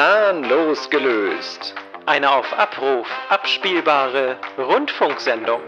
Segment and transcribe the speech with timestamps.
[0.00, 1.74] Plan losgelöst.
[2.06, 5.60] Eine auf Abruf abspielbare Rundfunksendung.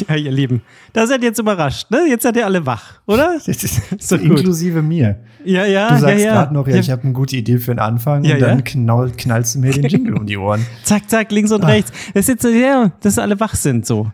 [0.08, 0.62] Ja, ihr Lieben,
[0.92, 2.04] da seid ihr jetzt überrascht, ne?
[2.08, 3.36] Jetzt seid ihr alle wach, oder?
[3.46, 5.16] Das ist so inklusive mir.
[5.44, 6.32] Ja, ja, Du sagst ja, ja.
[6.34, 8.64] gerade noch, ja, ich habe eine gute Idee für den Anfang Ja, und dann ja.
[8.64, 10.64] knall, knallst du mir den Jingle um die Ohren.
[10.84, 11.92] Zack, zack, links und rechts.
[12.14, 14.10] Das ist jetzt, so, ja, dass alle wach sind, so.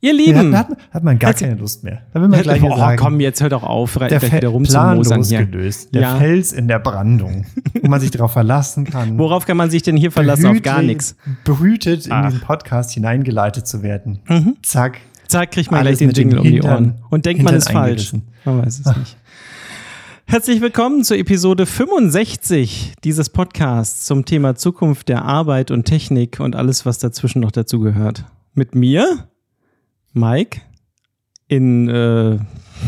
[0.00, 0.54] Ihr Lieben.
[0.54, 2.02] hat, hat, hat man gar Jetzt- keine Lust mehr.
[2.12, 5.40] Da will man gleich oh, sagen, komm, jetzt hör doch auf, der wieder rumzumosern hier.
[5.40, 5.94] losgelöst.
[5.94, 6.16] Der Ja.
[6.16, 7.46] Fels in der Brandung,
[7.82, 9.18] wo man sich darauf verlassen kann.
[9.18, 10.46] Worauf kann man sich denn hier verlassen?
[10.46, 11.16] Auf gar behütet- nichts.
[11.44, 12.26] Behütet in Ach.
[12.26, 14.20] diesen Podcast hineingeleitet zu werden.
[14.62, 14.98] Zack.
[15.28, 16.94] Zack, kriegt man Alles gleich den Jingle um die Ohren.
[17.10, 18.12] Und denkt man ist falsch.
[18.44, 19.16] Man weiß es nicht.
[20.26, 26.54] Herzlich willkommen zur Episode 65 dieses Podcasts zum Thema Zukunft der Arbeit und Technik und
[26.54, 28.24] alles, was dazwischen noch dazugehört.
[28.54, 29.28] Mit mir,
[30.12, 30.60] Mike,
[31.48, 32.38] in, äh,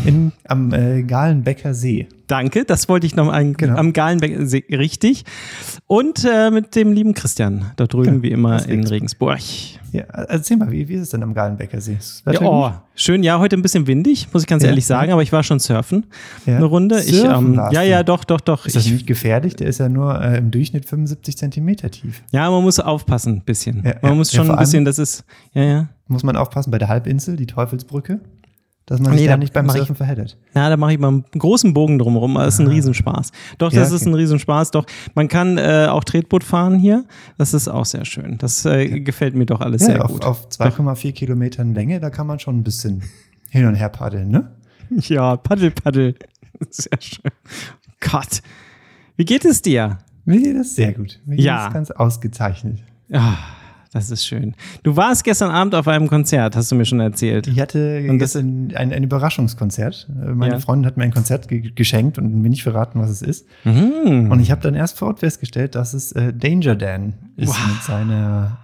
[0.05, 2.07] In, am äh, Galenbecker See.
[2.27, 3.75] danke, das wollte ich noch ein, Genau.
[3.75, 5.25] am Galenbeck, See- richtig.
[5.87, 9.37] Und äh, mit dem lieben Christian, da drüben Ja, wie immer in Regensburg.
[9.39, 9.79] Regensburg.
[9.91, 11.95] Ja, erzähl mal, wie, wie ist es denn am Galenbecker See?
[11.95, 15.11] Das Ja, oh, schön, ja, heute ein bisschen windig, muss ich ganz Ja, ehrlich sagen,
[15.11, 16.05] aber ich war schon surfen
[16.45, 16.57] Ja.
[16.57, 16.99] eine Runde.
[16.99, 18.67] Ich, Surfen ähm, warst ja, ja, doch, doch, doch.
[18.67, 19.55] Ist das Ich, nicht gefährlich?
[19.55, 22.21] Der ist ja nur äh, im Durchschnitt 75 Zentimeter tief.
[22.31, 23.81] ja, man muss aufpassen, ein bisschen.
[23.83, 25.87] Ja, man muss schon ein bisschen, das ist, ja, ja.
[26.07, 28.19] Muss man aufpassen bei der Halbinsel, die Teufelsbrücke,
[28.89, 30.37] dass man sich Nee, da da nicht beim Surfen verheddert.
[30.55, 33.31] Ja, da mache ich mal einen großen Bogen drumherum, das ist ein Riesenspaß.
[33.57, 34.11] Doch, Ja, das ist okay.
[34.11, 34.71] ein Riesenspaß.
[34.71, 37.05] Doch, man kann äh, auch Tretboot fahren hier.
[37.37, 38.37] Das ist auch sehr schön.
[38.39, 40.25] Das äh, gefällt mir doch alles Ja, sehr auf, gut.
[40.25, 43.03] auf 2,4 Kilometern Länge, da kann man schon ein bisschen
[43.49, 44.51] hin und her paddeln, ne?
[44.89, 46.15] Ja, paddel, paddel.
[46.71, 47.31] Sehr schön.
[48.01, 48.41] Gott.
[49.15, 49.99] Wie geht es dir?
[50.25, 51.19] Mir geht das sehr gut.
[51.25, 51.65] Mir geht Ja.
[51.65, 52.79] das ganz ausgezeichnet.
[53.13, 53.35] Ah,
[53.91, 54.55] das ist schön.
[54.83, 57.47] Du warst gestern Abend auf einem Konzert, hast du mir schon erzählt.
[57.47, 60.07] Ich hatte Und gestern ein, ein Überraschungskonzert.
[60.33, 60.59] Meine Ja.
[60.59, 63.47] Freundin hat mir ein Konzert ge geschenkt und mir nicht verraten, was es ist.
[63.63, 64.29] Mhm.
[64.31, 67.67] Und ich habe dann erst vor Ort festgestellt, dass es äh, Danger Dan ist Wow.
[67.67, 68.57] mit seiner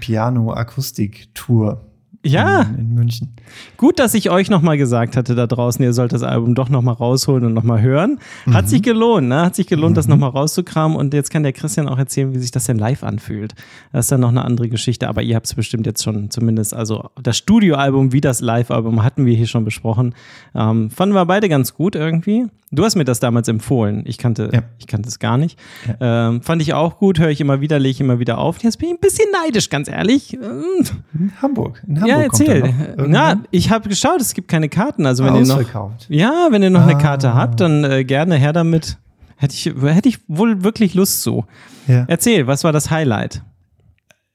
[0.00, 1.80] Piano-Akustik-Tour
[2.24, 2.62] Ja.
[2.62, 3.34] in, in München.
[3.76, 6.94] Gut, dass ich euch nochmal gesagt hatte da draußen, ihr sollt das Album doch nochmal
[6.94, 8.18] rausholen und nochmal hören.
[8.50, 9.42] Hat sich gelohnt, ne?
[9.42, 10.96] Hat sich gelohnt, das nochmal rauszukramen.
[10.96, 13.54] Und jetzt kann der Christian auch erzählen, wie sich das denn live anfühlt.
[13.92, 16.74] Das ist dann noch eine andere Geschichte, aber ihr habt es bestimmt jetzt schon zumindest,
[16.74, 20.14] also das Studioalbum wie das Live-Album hatten wir hier schon besprochen.
[20.54, 22.46] Ähm, fanden wir beide ganz gut irgendwie.
[22.70, 24.02] Du hast mir das damals empfohlen.
[24.04, 24.60] Ich kannte, Ja.
[24.78, 25.58] ich kannte es gar nicht.
[26.00, 28.62] Ähm, fand ich auch gut, höre ich immer wieder, lege ich immer wieder auf.
[28.62, 30.34] Jetzt bin ich ein bisschen neidisch, ganz ehrlich.
[30.34, 31.82] Ähm, In Hamburg.
[31.88, 33.06] In Hamburg ja, kommt er erzähl.
[33.08, 35.06] Na, ich habe geschaut, es gibt keine Karten.
[35.06, 35.62] Also wenn ihr noch,
[36.08, 36.98] ja, wenn ihr noch eine Ah.
[36.98, 38.98] Karte habt, dann äh, gerne her damit.
[39.36, 41.44] Hätte ich, hätte ich wohl wirklich Lust zu.
[41.86, 42.04] Ja.
[42.08, 43.42] Erzähl, was war das Highlight?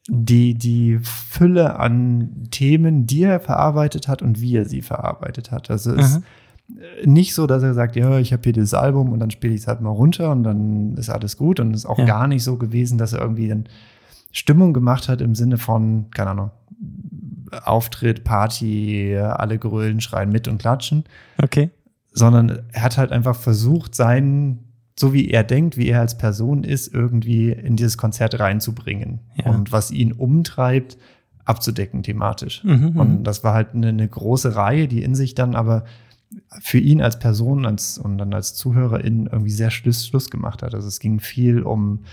[0.09, 5.69] Die, die Fülle an Themen, die er verarbeitet hat und wie er sie verarbeitet hat.
[5.71, 6.21] Also es ist
[7.01, 9.53] äh, nicht so, dass er sagt, ja, ich habe hier dieses Album und dann spiele
[9.53, 11.59] ich es halt mal runter und dann ist alles gut.
[11.61, 12.05] Und es ist auch Ja.
[12.05, 13.65] gar nicht so gewesen, dass er irgendwie dann
[14.31, 16.51] Stimmung gemacht hat im Sinne von, keine Ahnung,
[17.63, 21.03] Auftritt, Party, alle grölen, schreien mit und klatschen.
[21.41, 21.69] Okay.
[22.11, 24.59] sondern er hat halt einfach versucht, sein,
[24.99, 29.51] so wie er denkt, wie er als Person ist, irgendwie in dieses Konzert reinzubringen Ja.
[29.51, 30.97] und was ihn umtreibt,
[31.45, 32.63] abzudecken thematisch.
[32.63, 32.99] Mhm, mhm.
[32.99, 35.83] und das war halt eine, eine große Reihe, die in sich dann aber
[36.61, 40.73] für ihn als Person als, und dann als Zuhörerin irgendwie sehr Schluss, Schluss gemacht hat.
[40.73, 42.03] Also es ging viel um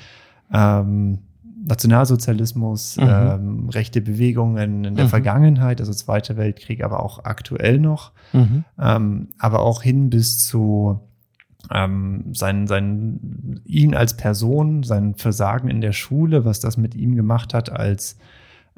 [0.52, 1.18] ähm,
[1.66, 3.02] Nationalsozialismus, Mhm.
[3.08, 5.10] ähm, rechte Bewegungen in der Mhm.
[5.10, 8.64] Vergangenheit, also Zweiter Weltkrieg, aber auch aktuell noch Mhm.
[8.78, 11.00] ähm, aber auch hin bis zu
[11.72, 17.14] ähm, sein, sein, ihn als Person, sein Versagen in der Schule, was das mit ihm
[17.14, 18.16] gemacht hat als,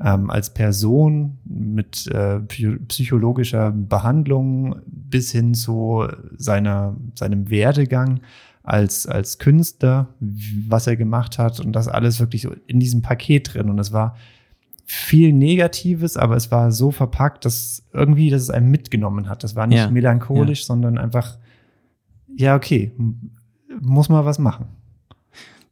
[0.02, 6.06] ähm, als Person mit äh, psy- psychologischer Behandlung bis hin zu
[6.36, 8.20] seiner, seinem Werdegang
[8.62, 13.54] als, als Künstler, was er gemacht hat und das alles wirklich so in diesem Paket
[13.54, 14.16] drin und es war
[14.84, 19.42] viel Negatives, aber es war so verpackt, dass irgendwie, dass es einen mitgenommen hat.
[19.42, 19.90] Das war nicht Ja.
[19.90, 21.38] melancholisch, sondern einfach,
[22.36, 22.92] ja, okay,
[23.80, 24.66] muss mal was machen.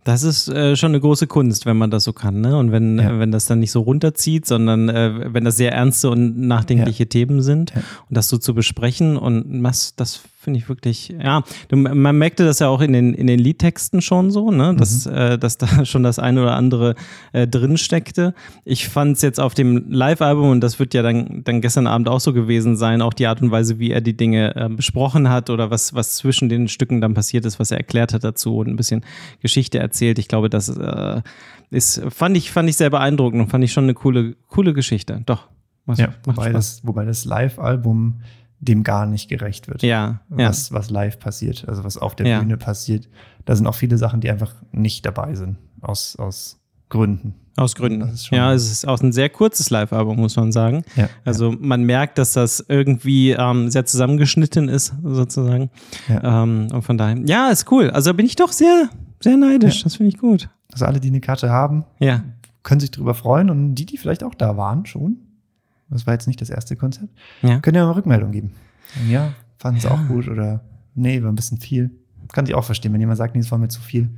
[0.04, 2.56] Das ist äh, schon eine große Kunst, wenn man das so kann, ne?
[2.56, 3.10] Und wenn, Ja.
[3.10, 7.06] äh, wenn das dann nicht so runterzieht, sondern äh, wenn das sehr ernste und nachdenkliche
[7.06, 7.82] Themen sind Ja.
[8.08, 12.60] und das so zu besprechen und was, das finde ich wirklich, ja, man merkte das
[12.60, 15.14] ja auch in den, in den Liedtexten schon so, ne, dass, mhm.
[15.14, 16.94] äh, dass da schon das eine oder andere
[17.32, 18.34] äh, drin steckte.
[18.64, 22.08] Ich fand es jetzt auf dem Live-Album, und das wird ja dann, dann gestern Abend
[22.08, 25.28] auch so gewesen sein, auch die Art und Weise, wie er die Dinge äh, besprochen
[25.28, 28.56] hat oder was, was zwischen den Stücken dann passiert ist, was er erklärt hat dazu
[28.56, 29.04] und ein bisschen
[29.42, 30.18] Geschichte erzählt.
[30.18, 31.20] Ich glaube, das äh,
[31.70, 35.20] ist, fand ich, fand ich sehr beeindruckend und fand ich schon eine coole, coole Geschichte.
[35.26, 35.48] Doch.
[35.96, 38.22] ja, wobei das, wobei das Live-Album
[38.60, 39.82] dem gar nicht gerecht wird.
[39.82, 40.76] Ja, was, ja.
[40.76, 42.40] was live passiert, also was auf der ja.
[42.40, 43.08] Bühne passiert.
[43.46, 46.60] Da sind auch viele Sachen, die einfach nicht dabei sind, aus, aus
[46.90, 47.34] Gründen.
[47.56, 48.08] Aus Gründen.
[48.30, 50.84] ja, es ist auch ein sehr kurzes Live-Album, muss man sagen.
[50.96, 51.56] Ja, also ja.
[51.60, 55.70] man merkt, dass das irgendwie ähm, sehr zusammengeschnitten ist, sozusagen.
[56.08, 56.42] Ja.
[56.42, 57.90] Ähm, und von daher, ja, ist cool.
[57.90, 58.88] Also bin ich doch sehr,
[59.20, 59.82] sehr neidisch.
[59.82, 60.48] Das finde ich gut.
[60.72, 61.84] Also alle, die eine Karte haben,
[62.62, 65.18] können sich darüber freuen und die, die vielleicht auch da waren schon,
[65.90, 67.08] das war jetzt nicht das erste Konzert,
[67.42, 68.52] können ja mal Rückmeldung geben.
[69.08, 70.60] Ja, fanden sie auch gut oder
[70.94, 71.90] nee, war ein bisschen viel.
[72.32, 74.08] Kann ich auch verstehen, wenn jemand sagt, nee, es war mir zu viel.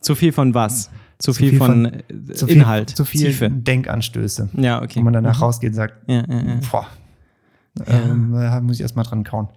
[0.00, 0.90] Zu viel von was?
[1.18, 3.50] Zu, zu viel, viel, von, von zu Inhalt, zu viel Tiefe.
[3.50, 4.50] Denkanstöße.
[4.54, 5.00] Ja, okay.
[5.00, 5.44] Wo man danach mhm.
[5.44, 6.60] rausgeht und sagt, ja, ja, ja.
[6.70, 6.86] boah,
[7.86, 9.48] ähm, da muss ich erstmal dran kauen.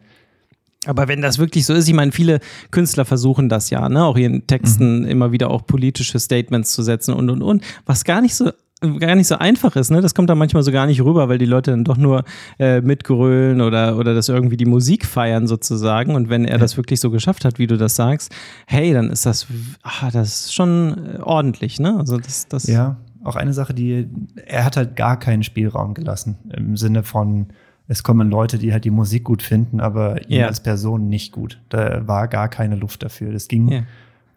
[0.86, 2.40] Aber wenn das wirklich so ist, ich meine, viele
[2.72, 5.08] Künstler versuchen das ja, ne, auch ihren Texten mhm.
[5.08, 9.16] immer wieder auch politische Statements zu setzen und und und, was gar nicht so gar
[9.16, 10.02] nicht so einfach ist, ne?
[10.02, 12.24] Das kommt dann manchmal so gar nicht rüber, weil die Leute dann doch nur
[12.60, 16.16] äh, mitgrölen oder, oder das irgendwie die Musik feiern sozusagen.
[16.16, 16.58] Und wenn er ja.
[16.58, 18.34] das wirklich so geschafft hat, wie du das sagst,
[18.68, 19.48] hey, dann ist das,
[19.84, 21.98] ach, das ist schon äh, ordentlich, ne?
[21.98, 24.08] Also das, das ja, auch eine Sache, die,
[24.46, 26.38] er hat halt gar keinen Spielraum gelassen.
[26.56, 27.48] Im Sinne von,
[27.88, 30.48] es kommen Leute, die halt die Musik gut finden, aber ihn ja.
[30.48, 31.60] als Person nicht gut.
[31.70, 33.34] Da war gar keine Luft dafür.
[33.34, 33.84] Es ging ja.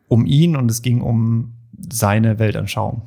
[0.08, 1.52] um ihn und es ging um
[1.90, 3.02] seine Weltanschauung.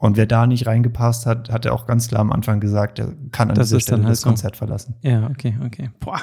[0.00, 3.12] Und wer da nicht reingepasst hat, hat er auch ganz klar am Anfang gesagt, er
[3.32, 4.60] kann an das dieser Stelle halt das Konzert so.
[4.60, 4.94] verlassen.
[5.02, 5.90] Ja, okay, okay.
[6.00, 6.20] Boah.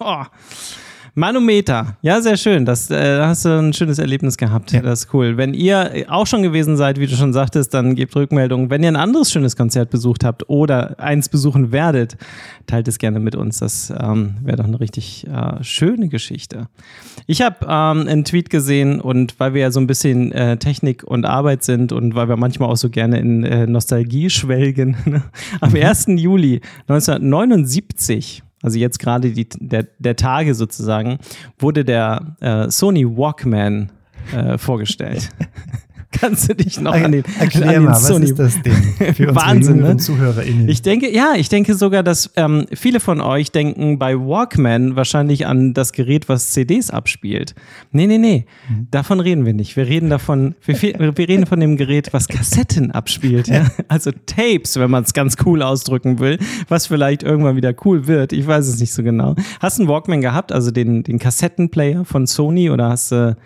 [1.16, 1.96] Manometer.
[2.02, 2.64] Ja, sehr schön.
[2.64, 4.72] Das, äh, hast du ein schönes Erlebnis gehabt.
[4.72, 4.82] Ja.
[4.82, 5.36] Das ist cool.
[5.36, 8.68] Wenn ihr auch schon gewesen seid, wie du schon sagtest, dann gebt Rückmeldung.
[8.68, 12.16] Wenn ihr ein anderes schönes Konzert besucht habt oder eins besuchen werdet,
[12.66, 13.60] teilt es gerne mit uns.
[13.60, 16.66] Das ähm, wäre doch eine richtig äh, schöne Geschichte.
[17.28, 21.04] Ich habe ähm, einen Tweet gesehen und weil wir ja so ein bisschen äh, Technik
[21.04, 25.22] und Arbeit sind und weil wir manchmal auch so gerne in äh, Nostalgie schwelgen, ne?
[25.60, 26.08] am 1.
[26.08, 26.18] Mhm.
[26.18, 31.18] Juli 1979 also jetzt gerade der, der Tage sozusagen,
[31.58, 33.92] wurde der äh, Sony Walkman
[34.34, 35.28] äh, vorgestellt.
[36.20, 39.14] Kannst du dich noch an den, Erklär an den mal, Sony was ist das Ding
[39.14, 39.96] für Wahnsinn, ne?
[39.96, 40.68] ZuhörerInnen?
[40.68, 45.46] Ich denke, ja, ich denke sogar, dass ähm, viele von euch denken bei Walkman wahrscheinlich
[45.46, 47.54] an das Gerät, was CDs abspielt.
[47.90, 48.88] Nee, nee, nee, mhm.
[48.90, 49.76] davon reden wir nicht.
[49.76, 50.80] Wir reden davon, wir,
[51.16, 53.48] wir reden von dem Gerät, was Kassetten abspielt.
[53.48, 53.66] Ja?
[53.88, 56.38] Also Tapes, wenn man es ganz cool ausdrücken will,
[56.68, 58.32] was vielleicht irgendwann wieder cool wird.
[58.32, 59.36] Ich weiß es nicht so genau.
[59.60, 63.36] Hast du einen Walkman gehabt, also den, den Kassettenplayer von Sony oder hast du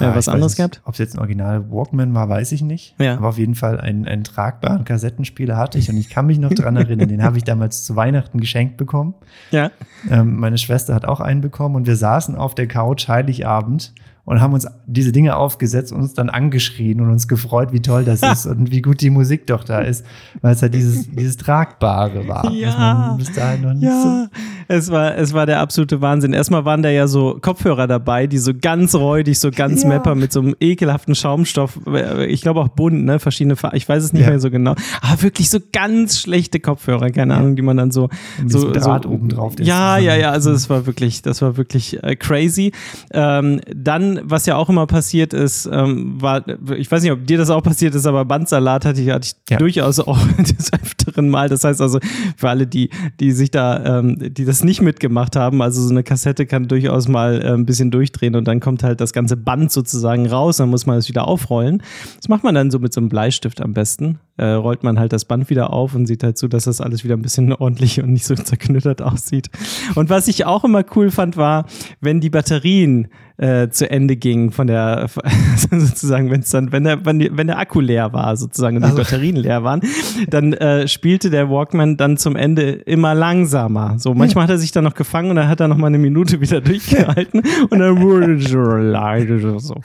[0.00, 0.82] ja, was anderes gehabt?
[0.84, 2.94] Ob es jetzt ein Original Walkman war, weiß ich nicht.
[2.98, 3.16] Ja.
[3.16, 6.52] Aber auf jeden Fall einen, einen tragbaren Kassettenspieler hatte ich und ich kann mich noch
[6.52, 9.14] dran erinnern, den habe ich damals zu Weihnachten geschenkt bekommen.
[9.50, 9.70] Ja.
[10.10, 13.94] Ähm, meine Schwester hat auch einen bekommen und wir saßen auf der Couch Heiligabend
[14.28, 18.04] und haben uns diese Dinge aufgesetzt und uns dann angeschrien und uns gefreut, wie toll
[18.04, 20.04] das ist und wie gut die Musik doch da ist,
[20.42, 22.52] weil es halt dieses, dieses Tragbare war.
[22.52, 24.28] Ja, bis dahin noch nicht ja.
[24.28, 24.38] so.
[24.68, 26.34] Es war, es war der absolute Wahnsinn.
[26.34, 29.88] Erstmal waren da ja so Kopfhörer dabei, die so ganz räudig, so ganz ja.
[29.88, 31.80] Mapper mit so einem ekelhaften Schaumstoff,
[32.28, 34.28] ich glaube auch bunt, ne, verschiedene Farben, ich weiß es nicht ja.
[34.28, 38.10] mehr so genau, aber wirklich so ganz schlechte Kopfhörer, keine Ahnung, die man dann so,
[38.46, 39.54] so, Draht so, oben drauf.
[39.58, 42.72] Ja, ja, ja, also es war wirklich, das war wirklich äh, crazy.
[43.10, 46.44] Ähm, dann was ja auch immer passiert ist, ähm, war,
[46.76, 49.50] ich weiß nicht, ob dir das auch passiert ist, aber Bandsalat hatte ich, hatte ich
[49.50, 49.58] ja.
[49.58, 51.48] durchaus auch des öfteren Mal.
[51.48, 51.98] Das heißt also,
[52.36, 56.02] für alle, die, die sich da, ähm, die das nicht mitgemacht haben, also so eine
[56.02, 59.72] Kassette kann durchaus mal äh, ein bisschen durchdrehen und dann kommt halt das ganze Band
[59.72, 61.82] sozusagen raus, dann muss man es wieder aufrollen.
[62.16, 64.18] Das macht man dann so mit so einem Bleistift am besten.
[64.36, 67.02] Äh, rollt man halt das Band wieder auf und sieht halt zu, dass das alles
[67.04, 69.50] wieder ein bisschen ordentlich und nicht so zerknüttert aussieht.
[69.94, 71.66] Und was ich auch immer cool fand, war,
[72.00, 73.08] wenn die Batterien
[73.38, 75.08] äh, zu Ende ging von der
[75.70, 78.90] sozusagen, wenn es dann, wenn der, wenn, wenn der Akku leer war, sozusagen und die
[78.90, 78.98] also.
[78.98, 79.80] Batterien leer waren,
[80.28, 83.98] dann äh, spielte der Walkman dann zum Ende immer langsamer.
[83.98, 85.98] So manchmal hat er sich dann noch gefangen und dann hat er noch mal eine
[85.98, 89.76] Minute wieder durchgehalten und dann wurde so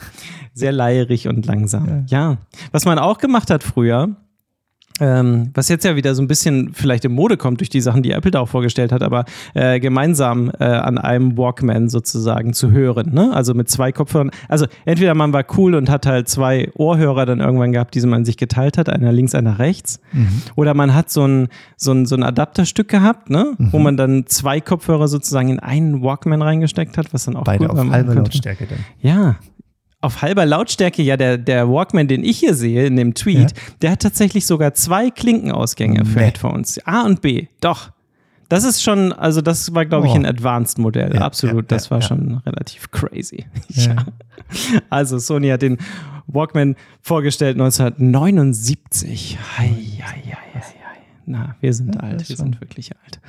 [0.52, 2.04] sehr leierig und langsam.
[2.08, 2.30] Ja.
[2.30, 2.36] ja.
[2.72, 4.16] Was man auch gemacht hat früher,
[5.00, 8.02] ähm, was jetzt ja wieder so ein bisschen vielleicht in Mode kommt durch die Sachen,
[8.02, 9.24] die Apple da auch vorgestellt hat, aber
[9.54, 13.12] äh, gemeinsam äh, an einem Walkman sozusagen zu hören.
[13.12, 13.32] Ne?
[13.34, 14.30] Also mit zwei Kopfhörern.
[14.48, 18.24] Also entweder man war cool und hat halt zwei Ohrhörer dann irgendwann gehabt, die man
[18.24, 20.00] sich geteilt hat, einer links, einer rechts.
[20.12, 20.42] Mhm.
[20.54, 23.54] Oder man hat so ein, so ein, so ein Adapterstück gehabt, ne?
[23.58, 23.72] Mhm.
[23.72, 27.64] wo man dann zwei Kopfhörer sozusagen in einen Walkman reingesteckt hat, was dann auch Beide
[27.64, 28.78] cool auf halbe Lautstärke dann.
[29.00, 29.36] Ja,
[30.04, 33.62] auf halber Lautstärke, ja, der, der Walkman, den ich hier sehe in dem Tweet, ja?
[33.82, 36.78] der hat tatsächlich sogar zwei Klinkenausgänge für Headphones.
[36.86, 37.46] A und B.
[37.60, 37.90] Doch.
[38.50, 41.14] Das ist schon, also das war, glaube ich, ein Advanced-Modell.
[41.14, 41.70] Ja, Absolut.
[41.70, 43.46] Ja, das war schon relativ crazy.
[44.90, 45.78] Also Sony hat den
[46.26, 49.38] Walkman vorgestellt 1979.
[49.56, 50.74] Hei, hei, hei, hei.
[51.24, 52.28] Na, wir sind alt.
[52.28, 53.20] Wir sind wirklich alt.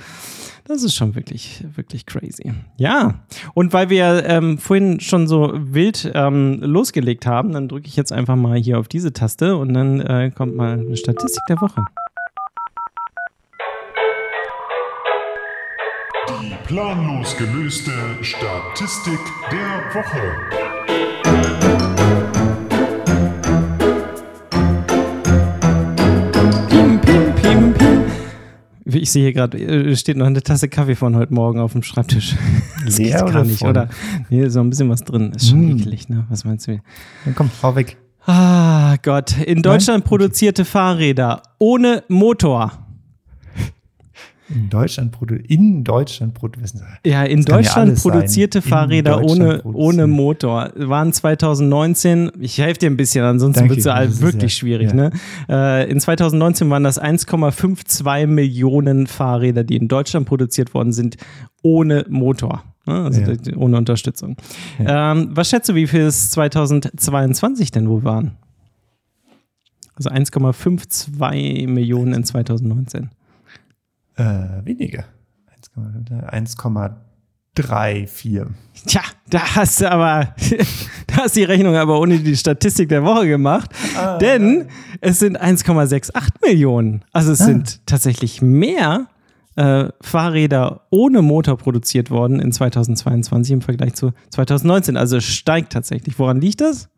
[0.68, 2.52] Das ist schon wirklich, wirklich crazy.
[2.78, 3.20] Ja,
[3.54, 8.12] und weil wir ähm, vorhin schon so wild ähm, losgelegt haben, dann drücke ich jetzt
[8.12, 11.86] einfach mal hier auf diese Taste und dann äh, kommt mal eine Statistik der Woche.
[16.42, 17.92] Die planlos gelöste
[18.22, 19.20] Statistik
[19.52, 21.85] der Woche.
[28.88, 31.82] Ich sehe hier gerade, äh, steht noch eine Tasse Kaffee von heute Morgen auf dem
[31.82, 32.36] Schreibtisch.
[32.86, 33.90] Leer oder nicht, oder?
[34.30, 35.32] Nee, so ein bisschen was drin.
[35.36, 35.78] Ist schon mm.
[35.78, 36.26] eklig, ne?
[36.30, 36.80] Was meinst du?
[37.26, 37.98] Dann komm, hau weg.
[38.28, 39.38] Ah, Gott.
[39.40, 40.08] In Deutschland Nein?
[40.08, 42.85] produzierte Fahrräder ohne Motor
[44.48, 46.86] in Deutschland, produ in Deutschland produzierte.
[47.04, 48.70] Ja, in Deutschland ja produzierte sein.
[48.70, 54.54] Fahrräder ohne, ohne Motor waren 2019, ich helfe dir ein bisschen, ansonsten wird es wirklich
[54.54, 54.90] ja, schwierig.
[54.90, 54.94] Ja.
[54.96, 55.12] Ne?
[55.50, 61.18] Äh, in 2019 waren das 1,52 Millionen Fahrräder, die in Deutschland produziert worden sind,
[61.64, 62.64] ohne Motor.
[62.86, 63.04] Ne?
[63.04, 63.22] Also
[63.56, 64.38] ohne Unterstützung.
[64.80, 68.38] Ähm, was schätzt du, wie viel es 2022 denn wohl waren?
[69.96, 73.10] Also 1,52 Millionen in 2019.
[74.16, 75.06] Äh, weniger.
[75.78, 78.48] 1,34.
[78.86, 80.36] Tja, da hast du aber,
[81.08, 83.72] da hast die Rechnung aber ohne die Statistik der Woche gemacht.
[83.98, 84.68] Ah, denn
[85.02, 86.12] es sind 1,68
[86.46, 87.04] Millionen.
[87.12, 87.46] Also es ah.
[87.46, 89.08] sind tatsächlich mehr
[89.56, 94.98] äh, Fahrräder ohne Motor produziert worden in 2022 im Vergleich zu 2019.
[94.98, 96.20] Also es steigt tatsächlich.
[96.20, 96.90] Woran liegt das?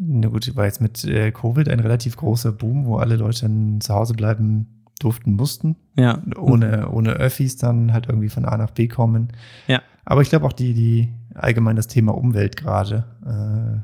[0.00, 3.80] Na gut, war jetzt mit äh, Covid ein relativ großer Boom, wo alle Leute dann
[3.80, 5.76] zu Hause bleiben durften, mussten.
[5.96, 6.22] Ja.
[6.38, 9.28] Ohne, ohne Öffis dann halt irgendwie von A nach B kommen.
[9.66, 9.82] Ja.
[10.04, 13.80] Aber ich glaube auch die, die allgemein das Thema Umwelt gerade äh,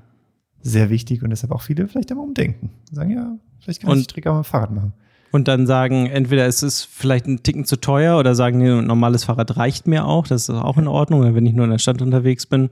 [0.61, 2.71] sehr wichtig und deshalb auch viele vielleicht am Umdenken.
[2.91, 4.93] Sagen, ja, vielleicht kann und, ich Trick auch mit dem Fahrrad machen.
[5.31, 8.87] Und dann sagen, entweder ist es vielleicht ein Ticken zu teuer oder sagen, nee, ein
[8.87, 11.79] normales Fahrrad reicht mir auch, das ist auch in Ordnung, wenn ich nur in der
[11.79, 12.71] Stadt unterwegs bin.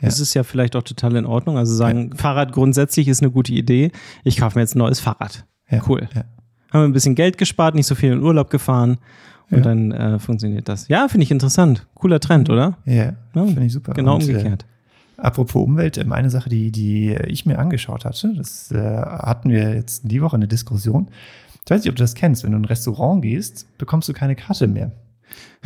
[0.00, 0.08] Ja.
[0.08, 1.56] Das ist ja vielleicht auch total in Ordnung.
[1.56, 2.16] Also sagen, ja.
[2.16, 3.92] Fahrrad grundsätzlich ist eine gute Idee.
[4.24, 5.46] Ich kaufe mir jetzt ein neues Fahrrad.
[5.70, 5.80] Ja.
[5.88, 6.08] Cool.
[6.14, 6.24] Ja
[6.72, 8.98] haben wir ein bisschen Geld gespart, nicht so viel in Urlaub gefahren.
[9.50, 9.64] Und ja.
[9.64, 10.88] dann äh, funktioniert das.
[10.88, 11.86] Ja, finde ich interessant.
[11.94, 12.78] Cooler Trend, oder?
[12.86, 13.92] Ja, ja finde ich super.
[13.92, 14.64] Genau und, äh, umgekehrt.
[15.18, 19.74] Äh, apropos Umwelt, eine Sache, die, die ich mir angeschaut hatte, das äh, hatten wir
[19.74, 21.08] jetzt die Woche eine Diskussion.
[21.64, 22.44] Ich weiß nicht, ob du das kennst.
[22.44, 24.90] Wenn du in ein Restaurant gehst, bekommst du keine Karte mehr.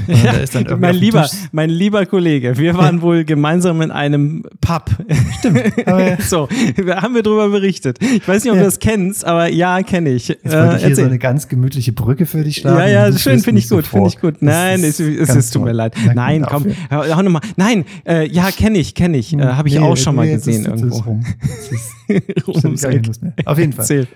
[0.06, 0.34] Ja,
[0.76, 4.90] mein, lieber, mein lieber Kollege, wir waren wohl gemeinsam in einem Pub.
[5.38, 5.62] Stimmt.
[6.20, 6.48] so,
[6.86, 7.98] haben wir darüber berichtet.
[8.02, 8.62] Ich weiß nicht, ob ja.
[8.62, 10.28] du das kennst, aber ja, kenne ich.
[10.28, 12.78] Jetzt wollte äh, ich hier so eine ganz gemütliche Brücke für dich schlagen.
[12.78, 14.42] Ja, ja, schön, finde ich gut, finde ich gut.
[14.42, 15.94] Nein, es, es, es tut mir leid.
[16.14, 17.42] Nein, komm, hör, hör nochmal.
[17.56, 19.32] Nein, äh, ja, kenne ich, kenne ich.
[19.32, 20.98] Äh, Habe ich nee, auch schon nee, mal gesehen ist, irgendwo.
[20.98, 21.24] Rum.
[21.70, 22.86] Ist,
[23.46, 24.06] Auf jeden Fall.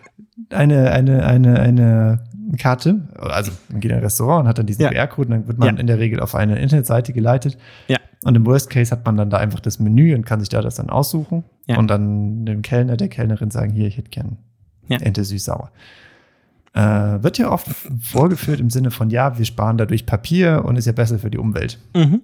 [0.50, 2.20] Eine, eine, eine, eine
[2.56, 3.08] Karte.
[3.18, 4.90] Also man geht in ein Restaurant und hat dann diesen ja.
[4.90, 5.80] QR-Code und dann wird man ja.
[5.80, 7.58] in der Regel auf eine Internetseite geleitet.
[7.88, 7.98] Ja.
[8.24, 10.60] Und im Worst Case hat man dann da einfach das Menü und kann sich da
[10.60, 11.78] das dann aussuchen ja.
[11.78, 14.36] und dann dem Kellner, der Kellnerin sagen, hier, ich hätte gern
[14.88, 14.98] ja.
[14.98, 15.70] Ente süß-sauer.
[16.74, 17.68] Äh, wird ja oft
[18.00, 21.38] vorgeführt im Sinne von, ja, wir sparen dadurch Papier und ist ja besser für die
[21.38, 21.78] Umwelt.
[21.94, 22.20] Mhm.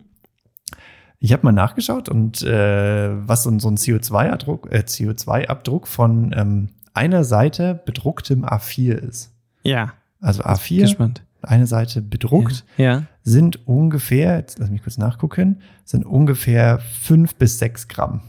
[1.18, 6.68] Ich habe mal nachgeschaut und äh, was so, so ein CO2-Abdruck äh, CO2 von ähm,
[6.92, 9.33] einer Seite bedrucktem A4 ist.
[9.62, 11.23] Ja also A4, gespannt.
[11.43, 12.85] eine Seite bedruckt, ja.
[12.85, 13.03] ja.
[13.23, 18.23] sind ungefähr, jetzt lass mich kurz nachgucken, sind ungefähr fünf bis sechs Gramm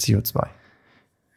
[0.00, 0.48] CO2.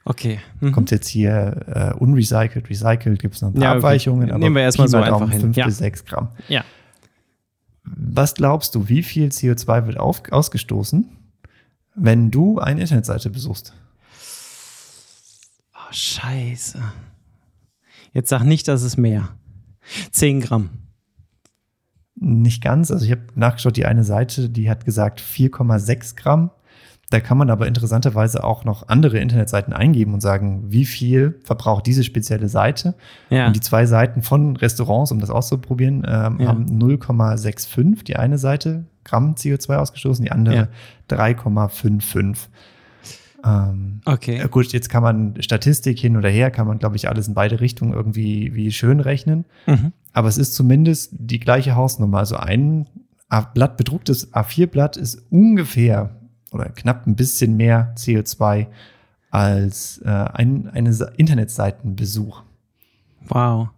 [0.04, 0.40] Okay.
[0.60, 0.72] Mhm.
[0.72, 3.78] Kommt jetzt hier äh, unrecycelt, recycelt, gibt es noch ein paar ja, okay.
[3.78, 4.30] Abweichungen.
[4.32, 5.42] Aber Nehmen wir erstmal so einfach hin.
[5.42, 5.66] Fünf ja.
[5.66, 6.30] bis sechs Gramm.
[6.48, 6.64] Ja.
[7.84, 11.10] Was glaubst du, wie viel CO2 wird auf, ausgestoßen,
[11.96, 13.74] wenn du eine Internetseite besuchst?
[15.74, 16.82] Oh, scheiße.
[18.14, 19.30] Jetzt sag nicht, dass es mehr.
[20.12, 20.69] 10 Gramm.
[22.15, 22.91] Nicht ganz.
[22.91, 26.51] Also ich habe nachgeschaut, die eine Seite, die hat gesagt 4,6 Gramm.
[27.10, 31.86] Da kann man aber interessanterweise auch noch andere Internetseiten eingeben und sagen, wie viel verbraucht
[31.86, 32.95] diese spezielle Seite.
[33.29, 33.48] Ja.
[33.48, 36.48] Und die zwei Seiten von Restaurants, um das auszuprobieren, ähm, Ja.
[36.48, 40.67] haben 0,65 die eine Seite Gramm CO2 ausgestoßen, die andere Ja.
[41.10, 42.48] 3,55.
[43.45, 44.38] Ähm, Okay.
[44.38, 47.33] ja, gut, jetzt kann man Statistik hin oder her, kann man, glaube ich, alles in
[47.33, 49.45] beide Richtungen irgendwie wie schön rechnen.
[49.67, 49.91] Mhm.
[50.13, 52.19] Aber es ist zumindest die gleiche Hausnummer.
[52.19, 52.88] Also ein
[53.29, 56.12] A- Blatt, bedrucktes A4-Blatt ist ungefähr
[56.51, 58.67] oder knapp ein bisschen mehr CO2
[59.29, 62.43] als äh, ein eine Internetseitenbesuch.
[63.27, 63.69] Wow.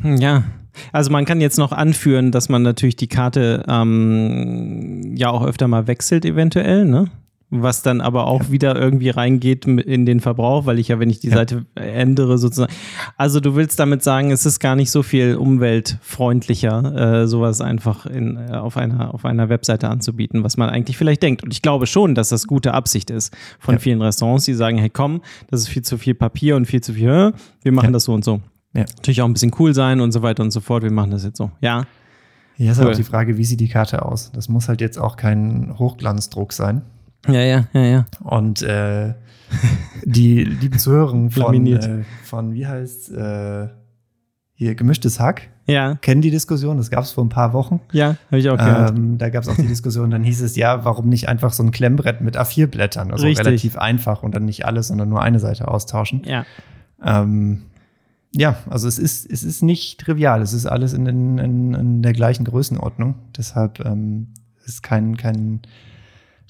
[0.00, 0.44] Hm, Ja.
[0.92, 5.66] Also man kann jetzt noch anführen, dass man natürlich die Karte ähm, ja auch öfter
[5.68, 7.10] mal wechselt, eventuell, ne?
[7.52, 11.18] Was dann aber auch wieder irgendwie reingeht in den Verbrauch, weil ich ja, wenn ich
[11.18, 11.30] die.
[11.30, 12.72] Seite ändere, sozusagen.
[13.16, 18.06] Also du willst damit sagen, es ist gar nicht so viel umweltfreundlicher, äh, sowas einfach
[18.06, 21.42] in, äh, auf, einer, auf einer Webseite anzubieten, was man eigentlich vielleicht denkt.
[21.42, 23.78] Und ich glaube schon, dass das gute Absicht ist von Ja.
[23.80, 26.92] vielen Restaurants, die sagen, hey komm, das ist viel zu viel Papier und viel zu
[26.94, 27.92] viel, äh, wir machen Ja.
[27.92, 28.40] das so und so.
[28.74, 28.84] Ja.
[28.96, 30.82] Natürlich auch ein bisschen cool sein und so weiter und so fort.
[30.84, 31.50] Wir machen das jetzt so.
[31.60, 31.84] Ja.
[32.56, 32.90] Hier ist Cool.
[32.90, 34.30] auch die Frage, wie sieht die Karte aus?
[34.32, 36.82] Das muss halt jetzt auch kein Hochglanzdruck sein.
[37.26, 38.06] Ja, ja, ja, ja.
[38.20, 39.14] Und äh,
[40.04, 43.68] die lieben Zuhörerinnen von, äh, von wie heißt äh,
[44.54, 47.80] hier gemischtes Hack, Ja, kennen die Diskussion, das gab es vor ein paar Wochen.
[47.92, 48.90] ja, habe ich auch gehört.
[48.96, 51.62] Ähm, da gab es auch die Diskussion, dann hieß es, ja, warum nicht einfach so
[51.62, 53.10] ein Klemmbrett mit A4-Blättern?
[53.10, 53.46] Also Richtig.
[53.46, 56.22] relativ einfach und dann nicht alles, sondern nur eine Seite austauschen.
[56.26, 56.44] ja.
[57.02, 57.62] Ähm,
[58.32, 62.02] ja, also es ist, es ist nicht trivial, es ist alles in, in, in, in
[62.02, 63.16] der gleichen Größenordnung.
[63.36, 64.28] Deshalb ähm,
[64.64, 65.60] ist kein, kein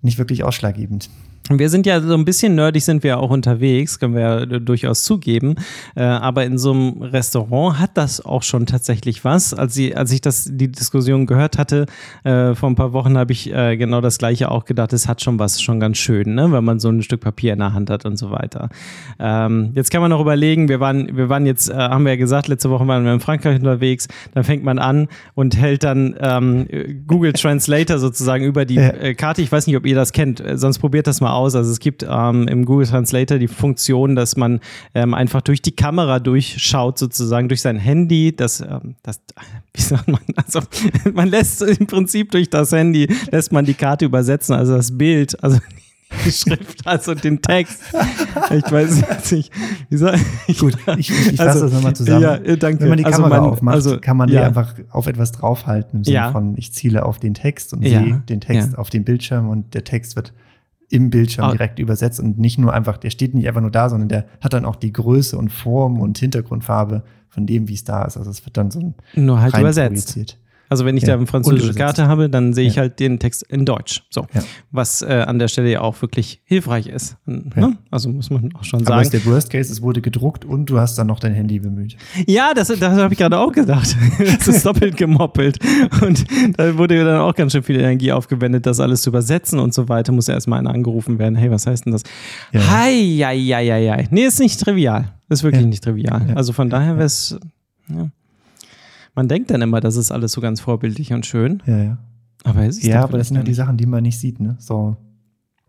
[0.02, 1.11] nicht wirklich ausschlaggebend.
[1.52, 5.02] Wir sind ja so ein bisschen nerdig, sind wir auch unterwegs, können wir ja durchaus
[5.02, 5.57] zugeben.
[5.97, 9.52] Äh, aber in so einem Restaurant hat das auch schon tatsächlich was.
[9.52, 11.87] Als, sie, als ich das, die Diskussion gehört hatte,
[12.23, 14.92] äh, vor ein paar Wochen habe ich äh, genau das Gleiche auch gedacht.
[14.92, 16.52] Es hat schon was, schon ganz schön, ne?
[16.52, 18.69] wenn man so ein Stück Papier in der Hand hat und so weiter.
[19.19, 22.19] Ähm, jetzt kann man noch überlegen, wir waren, wir waren jetzt, äh, haben wir ja
[22.19, 24.07] gesagt, letzte Woche waren wir in Frankreich unterwegs.
[24.35, 26.69] Dann fängt man an und hält dann ähm,
[27.09, 29.42] Google Translator sozusagen über die äh, Karte.
[29.42, 31.39] Ich weiß nicht, ob ihr das kennt, äh, sonst probiert das mal aus.
[31.44, 34.61] Also es gibt ähm, im Google Translator die Funktion, dass man
[34.94, 38.35] ähm, einfach durch die Kamera durchschaut, sozusagen durch sein Handy.
[38.35, 39.20] Das, ähm, das,
[39.75, 40.61] wie sagt man, also
[41.14, 45.42] man lässt im Prinzip durch das Handy, lässt man die Karte übersetzen, also das Bild,
[45.42, 45.59] also
[46.26, 47.80] die Schrift, also den Text.
[48.50, 49.52] Ich weiß jetzt nicht,
[49.90, 50.16] wie soll
[50.49, 52.23] ich Gut, ich, ich, ich fasse Also, das nochmal zusammen.
[52.23, 52.80] ja, äh, danke.
[52.82, 54.42] Wenn man die Also Kamera man- aufmacht, also, kann man die ja.
[54.42, 56.32] einfach auf etwas draufhalten im Sinne Ja.
[56.32, 59.73] von, ich ziele auf den Text und Ja, sehe den Text auf dem Bildschirm und
[59.75, 60.32] der Text wird
[60.90, 61.52] im Bildschirm Ah.
[61.52, 64.52] direkt übersetzt und nicht nur einfach, der steht nicht einfach nur da, sondern der hat
[64.52, 68.16] dann auch die Größe und Form und Hintergrundfarbe von dem, wie es da ist.
[68.16, 70.36] Also es wird dann so ein Nur halt übersetzt.
[70.71, 72.83] Also wenn ich Ja, da eine französische Karte habe, dann sehe ich Ja.
[72.83, 74.04] halt den Text in Deutsch.
[74.09, 74.26] So.
[74.33, 74.43] Ja.
[74.71, 77.17] Was äh, an der Stelle ja auch wirklich hilfreich ist.
[77.26, 77.76] Ne?
[77.91, 79.02] Also muss man auch schon Aber sagen.
[79.02, 81.97] ist der Worst Case, es wurde gedruckt und du hast dann noch dein Handy bemüht.
[82.26, 83.97] Ja, das, das habe ich gerade auch gedacht.
[84.19, 85.59] Das ist doppelt gemoppelt.
[86.02, 86.25] Und
[86.56, 89.89] da wurde dann auch ganz schön viel Energie aufgewendet, das alles zu übersetzen und so
[89.89, 90.13] weiter.
[90.13, 91.35] Muss ja erstmal einer angerufen werden.
[91.35, 92.02] Hey, was heißt denn das?
[92.52, 92.61] Ja.
[92.71, 92.93] Hei,
[93.25, 94.09] hei, hei, hei, hei.
[94.11, 95.06] Nee, ist nicht trivial.
[95.28, 95.69] Ist wirklich Ja.
[95.69, 96.26] nicht trivial.
[96.28, 96.37] Ja.
[96.37, 97.37] Also von daher wäre es.
[97.89, 98.09] Ja.
[99.21, 101.63] Man denkt dann immer, das ist alles so ganz vorbildlich und schön.
[101.67, 101.99] Ja, ja.
[102.43, 104.41] Aber es ist Ja, aber das sind vielleicht halt die Sachen, die man nicht sieht,
[104.41, 104.56] ne?
[104.59, 104.97] So,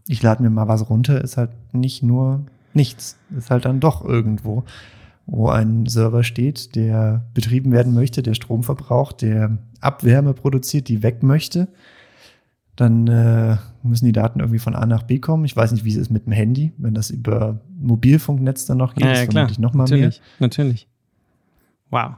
[0.07, 3.17] ich lade mir mal was runter, ist halt nicht nur nichts.
[3.37, 4.63] Ist halt dann doch irgendwo,
[5.25, 11.03] wo ein Server steht, der betrieben werden möchte, der Strom verbraucht, der Abwärme produziert, die
[11.03, 11.67] weg möchte.
[12.77, 15.43] Dann äh, müssen die Daten irgendwie von A nach B kommen.
[15.43, 18.93] Ich weiß nicht, wie es ist mit dem Handy, wenn das über Mobilfunknetz dann noch
[18.95, 19.51] geht, Ja, ja, klar.
[19.59, 19.97] noch mal mehr.
[19.97, 20.87] natürlich, natürlich.
[21.89, 22.11] Wow.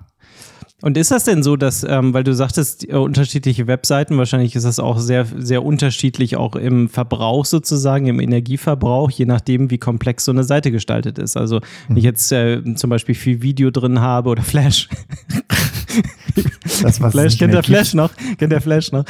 [0.81, 4.65] Und ist das denn so, dass, ähm, weil du sagtest, äh, unterschiedliche Webseiten, wahrscheinlich ist
[4.65, 10.25] das auch sehr, sehr unterschiedlich auch im Verbrauch sozusagen, im Energieverbrauch, je nachdem, wie komplex
[10.25, 11.37] so eine Seite gestaltet ist.
[11.37, 11.97] Also, wenn Mhm.
[11.99, 14.89] ich jetzt äh, zum Beispiel viel Video drin habe oder Flash.
[16.81, 18.11] Das, Flash, kennt der Flash noch?
[18.37, 19.05] Kennt der Flash noch?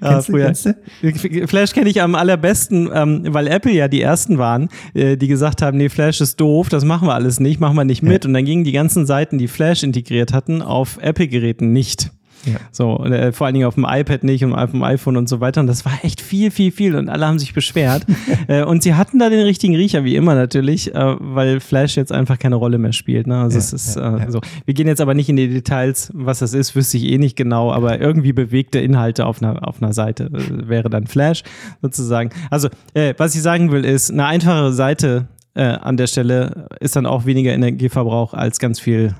[0.00, 1.46] Kennst du, kennst du?
[1.48, 5.62] Flash kenne ich am allerbesten, ähm, weil Apple ja die ersten waren, äh, die gesagt
[5.62, 8.24] haben, nee, Flash ist doof, das machen wir alles nicht, machen wir nicht mit.
[8.26, 12.10] Und dann gingen die ganzen Seiten, die Flash integriert hatten, auf Apple-Geräten nicht.
[12.44, 12.58] Ja.
[12.70, 15.40] So, äh, vor allen Dingen auf dem iPad nicht und auf dem iPhone und so
[15.40, 15.60] weiter.
[15.60, 16.96] Und das war echt viel, viel, viel.
[16.96, 18.06] Und alle haben sich beschwert.
[18.48, 22.12] äh, und sie hatten da den richtigen Riecher, wie immer natürlich, äh, weil Flash jetzt
[22.12, 23.26] einfach keine Rolle mehr spielt.
[23.26, 23.38] Ne?
[23.38, 24.30] Also Ja, es ist ja, äh, ja.
[24.30, 24.40] so.
[24.64, 27.36] Wir gehen jetzt aber nicht in die Details, was das ist, wüsste ich eh nicht
[27.36, 31.42] genau, aber irgendwie bewegte Inhalte auf einer, auf einer Seite äh, wäre dann Flash
[31.82, 32.30] sozusagen.
[32.50, 37.04] Also, äh, was ich sagen will, ist, eine einfache Seite an der Stelle ist dann
[37.04, 39.16] auch weniger Energieverbrauch als ganz viel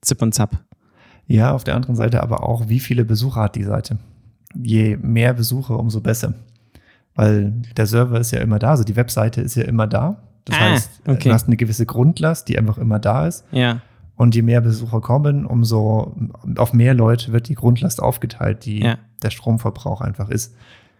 [0.00, 0.62] Zip und Zap.
[1.26, 3.98] Ja, auf der anderen Seite aber auch, wie viele Besucher hat die Seite?
[4.54, 6.34] Je mehr Besucher, umso besser.
[7.14, 10.22] weil der Server ist ja immer da, also die Webseite ist ja immer da.
[10.46, 11.28] Das Ah, heißt, okay.
[11.28, 13.44] du hast eine gewisse Grundlast, die einfach immer da ist.
[13.52, 13.80] Ja.
[14.16, 16.16] Und je mehr Besucher kommen, umso
[16.56, 18.96] auf mehr Leute wird die Grundlast aufgeteilt, die Ja.
[19.22, 20.54] der Stromverbrauch einfach ist.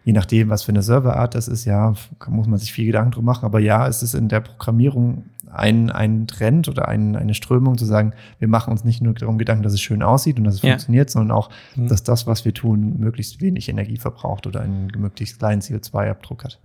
[0.04, 1.94] Je nachdem, was für eine Serverart das ist, ja,
[2.28, 3.44] muss man sich viel Gedanken drum machen.
[3.44, 7.84] Aber ja, es ist in der Programmierung ein, ein Trend oder ein, eine Strömung zu
[7.84, 10.62] sagen, wir machen uns nicht nur darum Gedanken, dass es schön aussieht und dass es
[10.62, 10.70] Ja.
[10.72, 11.88] funktioniert, sondern auch, Mhm.
[11.88, 16.58] dass das, was wir tun, möglichst wenig Energie verbraucht oder einen möglichst kleinen CO2-Abdruck hat.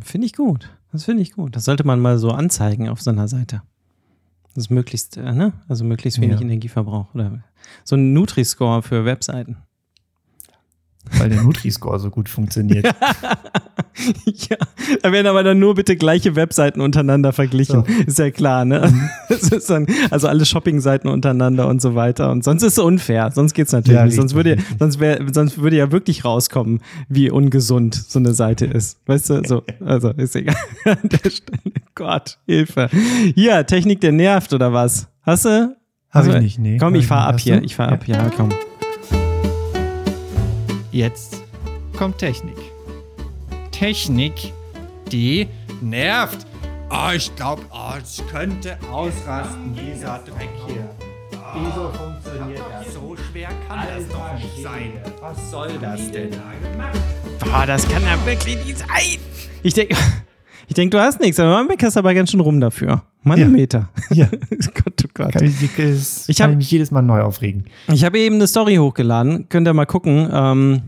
[0.00, 0.70] Finde ich gut.
[0.92, 1.54] Das finde ich gut.
[1.56, 3.62] Das sollte man mal so anzeigen auf seiner Seite.
[4.54, 5.52] Das ist möglichst, äh, ne?
[5.68, 6.46] Also möglichst wenig Ja.
[6.46, 7.14] Energieverbrauch.
[7.14, 7.44] Oder
[7.84, 9.58] so ein Nutri-Score für Webseiten.
[11.18, 12.84] Weil der Nutri-Score so gut funktioniert.
[14.24, 14.56] ja,
[15.02, 17.84] da werden aber dann nur bitte gleiche Webseiten untereinander verglichen.
[17.86, 18.02] So.
[18.06, 18.92] Ist ja klar, ne?
[19.28, 22.30] Ist dann, also alle Shopping-Seiten untereinander und so weiter.
[22.30, 23.30] Und sonst ist es unfair.
[23.34, 24.16] Sonst geht's natürlich Ja, nicht.
[24.16, 28.98] Sonst würde, sonst, wär, sonst würde ja wirklich rauskommen, wie ungesund so eine Seite ist.
[29.06, 29.42] Weißt du?
[29.46, 30.56] So, also ist egal.
[30.84, 31.74] An der Stelle.
[31.94, 32.88] Gott, Hilfe.
[33.34, 35.08] Hier, Technik, der nervt oder was?
[35.22, 35.76] Hast du?
[36.10, 36.78] Hab Also, ich nicht, nee.
[36.78, 37.62] Komm, ich fahr ab hier.
[37.62, 38.48] Ich fahr ab, ja, komm.
[40.98, 41.44] Jetzt
[41.96, 42.56] kommt Technik.
[43.70, 44.52] Technik,
[45.12, 45.46] die
[45.80, 46.44] nervt.
[46.90, 50.90] Oh, ich glaube, oh, es könnte ausrasten, dieser Dreck hier.
[51.54, 52.94] Wieso funktioniert das?
[52.94, 55.00] So schwer kann das doch nicht sein.
[55.20, 56.30] Was soll das denn?
[57.44, 59.20] Boah, das kann ja wirklich nicht sein.
[59.62, 59.96] Ich denke,
[60.68, 63.02] ich denk, du hast nichts, aber man meckerst aber ganz schön rum dafür.
[63.22, 63.88] Manometer.
[64.10, 64.26] Ja.
[64.50, 65.32] Gott, oh Gott.
[65.32, 67.64] Kann ich, Ich kann hab- ich mich jedes Mal neu aufregen.
[67.92, 69.48] Ich habe eben eine Story hochgeladen.
[69.48, 70.28] Könnt ihr mal gucken.
[70.32, 70.82] Ähm,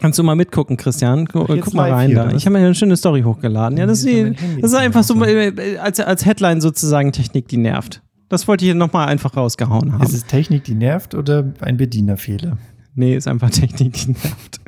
[0.00, 1.26] kannst du mal mitgucken, Christian?
[1.26, 2.24] Guck mal rein hier, da.
[2.26, 2.34] oder?
[2.34, 3.78] Ich habe mir eine schöne Story hochgeladen.
[3.78, 7.12] Ja, das, ist, ist die, mein das ist einfach so äh, als, als Headline sozusagen
[7.12, 8.02] Technik, die nervt.
[8.28, 10.02] Das wollte ich hier nochmal einfach rausgehauen haben.
[10.02, 12.58] Ist es Technik, die nervt oder ein Bedienerfehler?
[12.94, 14.60] Nee, ist einfach Technik, die nervt.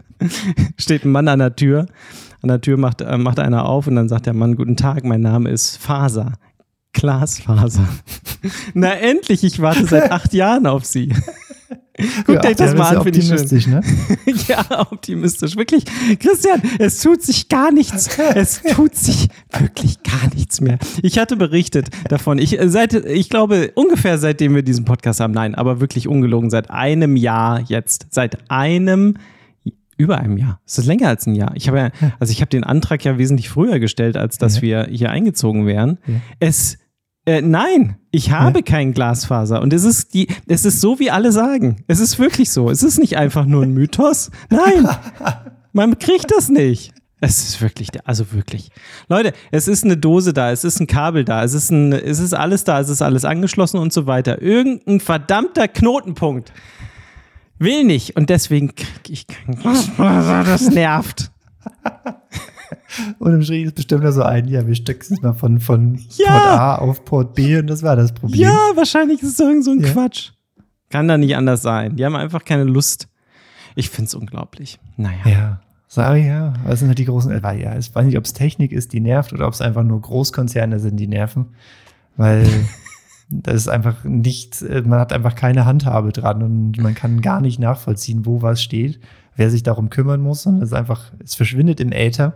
[0.78, 1.86] Steht ein Mann an der Tür.
[2.46, 5.02] An der Tür macht, äh, macht einer auf und dann sagt der Mann, guten Tag,
[5.04, 6.34] mein Name ist Faser.
[6.92, 7.88] Glasfaser.
[8.74, 11.12] Na endlich, ich warte seit acht Jahren auf Sie.
[12.24, 13.40] Guckt Ja, euch das mal an, finde ich schön.
[13.40, 13.80] optimistisch, ne?
[14.46, 15.56] ja, optimistisch.
[15.56, 15.86] Wirklich.
[16.20, 18.16] Christian, es tut sich gar nichts.
[18.36, 19.26] Es tut sich
[19.58, 20.78] wirklich gar nichts mehr.
[21.02, 22.38] Ich hatte berichtet davon.
[22.38, 26.50] Ich, äh, seit, ich glaube, ungefähr seitdem wir diesen Podcast haben, nein, aber wirklich ungelogen,
[26.50, 28.06] seit einem Jahr jetzt.
[28.10, 29.14] Seit einem
[29.96, 30.60] über einem Jahr.
[30.66, 31.52] Es ist länger als ein Jahr.
[31.54, 34.62] Ich habe ja, also ich habe den Antrag ja wesentlich früher gestellt, als dass Ja.
[34.62, 35.98] wir hier eingezogen wären.
[36.06, 36.14] Ja.
[36.40, 36.78] Es
[37.28, 39.60] äh, nein, ich habe kein Glasfaser.
[39.60, 41.82] Und es ist die, es ist so, wie alle sagen.
[41.88, 42.70] Es ist wirklich so.
[42.70, 44.30] Es ist nicht einfach nur ein Mythos.
[44.48, 44.88] Nein,
[45.72, 46.92] man kriegt das nicht.
[47.20, 48.70] Es ist wirklich, der- also wirklich.
[49.08, 52.20] Leute, es ist eine Dose da, es ist ein Kabel da, es ist, ein, es
[52.20, 54.40] ist alles da, es ist alles angeschlossen und so weiter.
[54.40, 56.52] Irgendein verdammter Knotenpunkt
[57.58, 58.16] will nicht.
[58.16, 58.72] Und deswegen
[59.08, 60.44] ich kein Glasfaser.
[60.46, 61.30] Das nervt.
[63.18, 66.00] Und im Schritt ist bestimmt da so ein, ja, wir stecken es mal von, von
[66.16, 66.26] Ja.
[66.38, 68.40] Port A auf Port B und das war das Problem.
[68.40, 69.92] Ja, wahrscheinlich ist es irgend so ein Ja.
[69.92, 70.30] Quatsch.
[70.90, 71.96] Kann da nicht anders sein.
[71.96, 73.08] Die haben einfach keine Lust.
[73.74, 74.78] Ich find's unglaublich.
[74.96, 75.18] Naja.
[75.26, 75.60] Ja.
[75.96, 78.34] Aber ja, das sind halt die großen, äh, weil ja, ich weiß nicht, ob es
[78.34, 81.54] Technik ist, die nervt oder ob es einfach nur Großkonzerne sind, die nerven.
[82.16, 82.46] Weil
[83.28, 87.40] das ist einfach nichts, äh, man hat einfach keine Handhabe dran und man kann gar
[87.40, 89.00] nicht nachvollziehen, wo was steht,
[89.34, 92.34] wer sich darum kümmern muss, sondern es einfach, es verschwindet im Äther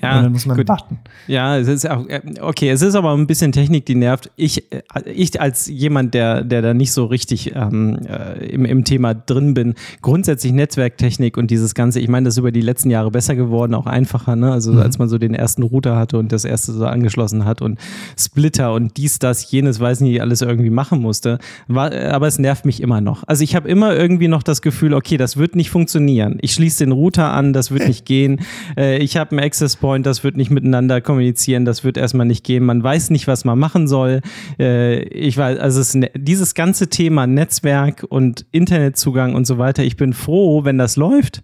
[0.00, 0.68] Ja, und dann muss man gut.
[0.68, 0.98] warten.
[1.26, 4.30] Ja, es ist auch, äh, okay, es ist aber ein bisschen Technik, die nervt.
[4.36, 8.84] Ich, äh, ich als jemand, der, der da nicht so richtig ähm, äh, im, im
[8.84, 12.90] Thema drin bin, grundsätzlich Netzwerktechnik und dieses Ganze, ich meine, das ist über die letzten
[12.90, 14.52] Jahre besser geworden, auch einfacher, ne?
[14.52, 14.78] Also Mhm.
[14.80, 17.80] als man so den ersten Router hatte und das erste so angeschlossen hat und
[18.16, 21.38] Splitter und dies, das, jenes, weiß nicht, alles irgendwie machen musste.
[21.66, 23.24] War, aber es nervt mich immer noch.
[23.26, 26.38] Also ich habe immer irgendwie noch das Gefühl, okay, das wird nicht funktionieren.
[26.42, 28.40] Ich schließe den Router an, das wird nicht gehen.
[28.76, 32.44] Äh, ich habe einen Access Point, das wird nicht miteinander kommunizieren, das wird erstmal nicht
[32.44, 32.64] gehen.
[32.64, 34.20] Man weiß nicht, was man machen soll.
[34.58, 39.82] Äh, ich weiß, also es, ne- dieses ganze Thema Netzwerk und Internetzugang und so weiter,
[39.82, 41.42] ich bin froh, wenn das läuft.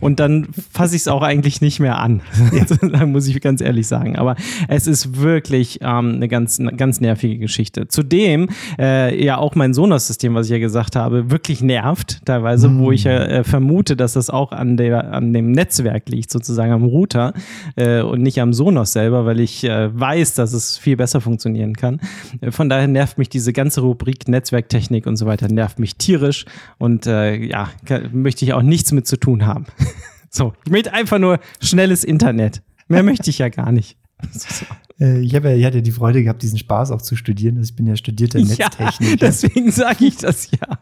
[0.00, 2.20] Und dann fasse ich es auch eigentlich nicht mehr an.
[2.66, 4.16] Sozusagen muss ich ganz ehrlich sagen.
[4.16, 4.36] Aber
[4.68, 7.88] es ist wirklich ähm, eine ganz, eine ganz nervige Geschichte.
[7.88, 12.92] Zudem äh, ja auch mein Sonos-System, was ich ja gesagt habe, wirklich nervt teilweise, wo
[12.92, 16.84] ich ja äh, vermute, dass das auch an, der, an dem Netzwerk liegt, sozusagen am
[16.84, 17.32] Router
[17.76, 21.74] äh, und nicht am Sonos selber, weil ich äh, weiß, dass es viel besser funktionieren
[21.74, 22.00] kann.
[22.40, 26.44] Äh, von daher nervt mich diese ganze Rubrik Netzwerktechnik und so weiter, nervt mich tierisch
[26.78, 29.66] und äh, ja, kann, möchte ich auch nichts mit zu tun haben.
[30.30, 32.62] so, ich möchte einfach nur schnelles Internet.
[32.88, 33.96] Mehr möchte ich ja gar nicht.
[35.00, 37.56] Äh, ich, habe ja, ich hatte ja die Freude gehabt, diesen Spaß auch zu studieren.
[37.56, 39.16] Also ich bin ja studierter Ja, Netztechniker.
[39.26, 40.78] deswegen sage ich das ja.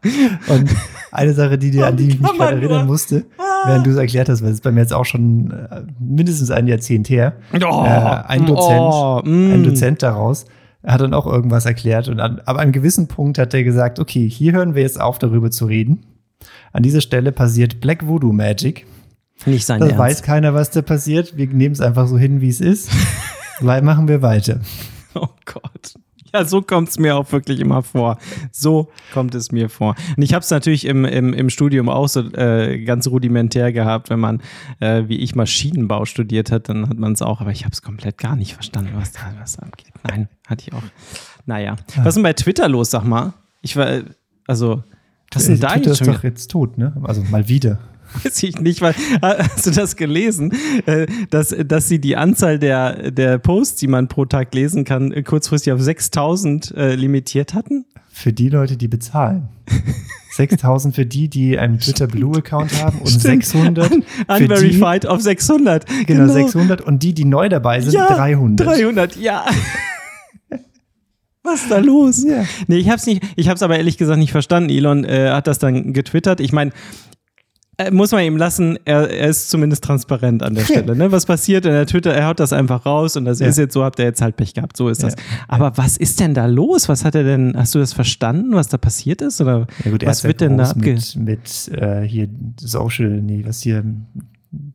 [0.54, 0.68] Und
[1.10, 3.68] eine Sache, die dir, an die ich mich gerade erinnern musste, Ah.
[3.68, 6.50] während du es erklärt hast, weil es ist bei mir jetzt auch schon äh, mindestens
[6.50, 7.36] ein Jahrzehnt her.
[7.54, 9.52] Oh, äh, ein Dozent, oh, mm.
[9.54, 10.44] ein Dozent daraus
[10.84, 14.28] hat dann auch irgendwas erklärt und an, ab einem gewissen Punkt hat er gesagt, okay,
[14.28, 16.00] hier hören wir jetzt auf, darüber zu reden.
[16.72, 18.84] An dieser Stelle passiert Black Voodoo Magic.
[19.46, 19.98] Nicht sein Das Ernst.
[20.00, 21.36] weiß keiner, was da passiert.
[21.36, 22.90] Wir nehmen es einfach so hin, wie es ist.
[23.60, 24.60] Weil machen wir weiter.
[25.14, 25.94] Oh Gott.
[26.34, 28.16] Ja, so kommt es mir auch wirklich immer vor.
[28.50, 29.94] So kommt es mir vor.
[30.16, 34.08] Und ich habe es natürlich im, im, im Studium auch so äh, ganz rudimentär gehabt,
[34.08, 34.40] wenn man,
[34.80, 37.82] äh, wie ich, Maschinenbau studiert hat, dann hat man es auch, aber ich habe es
[37.82, 39.92] komplett gar nicht verstanden, was da was da abgeht.
[40.08, 40.82] Nein, hatte ich auch.
[41.44, 41.76] Naja.
[41.98, 43.34] Was ist denn bei Twitter los, sag mal?
[43.60, 44.04] Ich war, äh,
[44.46, 44.82] also,
[45.34, 46.94] was ist denn da Twitter jetzt ist doch jetzt tot, ne?
[47.02, 47.78] Also mal wieder.
[48.24, 50.52] Weiß ich nicht, weil hast du das gelesen,
[50.86, 55.12] äh, dass, dass sie die Anzahl der, der Posts, die man pro Tag lesen kann,
[55.12, 57.84] äh, kurzfristig auf 6000 äh, limitiert hatten?
[58.10, 59.48] Für die Leute, die bezahlen.
[60.32, 63.44] 6000 für die, die einen Twitter Blue Account haben und Stimmt.
[63.44, 65.84] 600 für die, Unverified auf 600.
[66.06, 68.66] genau, 600 und die, die neu dabei sind, ja, 300.
[68.66, 69.44] 300, ja.
[71.42, 72.24] Was ist da los?
[72.24, 72.44] Ja.
[72.68, 74.70] Nee, ich hab's nicht, ich hab's aber ehrlich gesagt nicht verstanden.
[74.70, 76.40] Elon äh, hat das dann getwittert.
[76.40, 76.70] Ich meine,
[77.90, 80.94] muss man ihm lassen, er, er ist zumindest transparent an der Stelle.
[80.96, 81.10] Ne?
[81.12, 82.12] Was passiert in der Twitter?
[82.14, 83.46] Er haut das einfach raus und das Ja.
[83.48, 84.76] ist jetzt so, habt ihr jetzt halt Pech gehabt.
[84.76, 85.14] So ist das.
[85.14, 85.22] Ja.
[85.48, 86.88] Aber was ist denn da los?
[86.88, 89.40] Was hat er denn, hast du das verstanden, was da passiert ist?
[89.40, 90.94] Oder Ja gut, was ja wird denn da abge...
[90.94, 92.28] mit, mit äh, hier
[92.60, 93.84] Social, nee, was hier,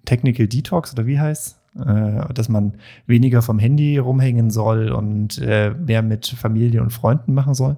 [0.06, 2.74] Technical Detox oder wie heißt äh, dass man
[3.06, 7.78] weniger vom Handy rumhängen soll und äh, mehr mit Familie und Freunden machen soll.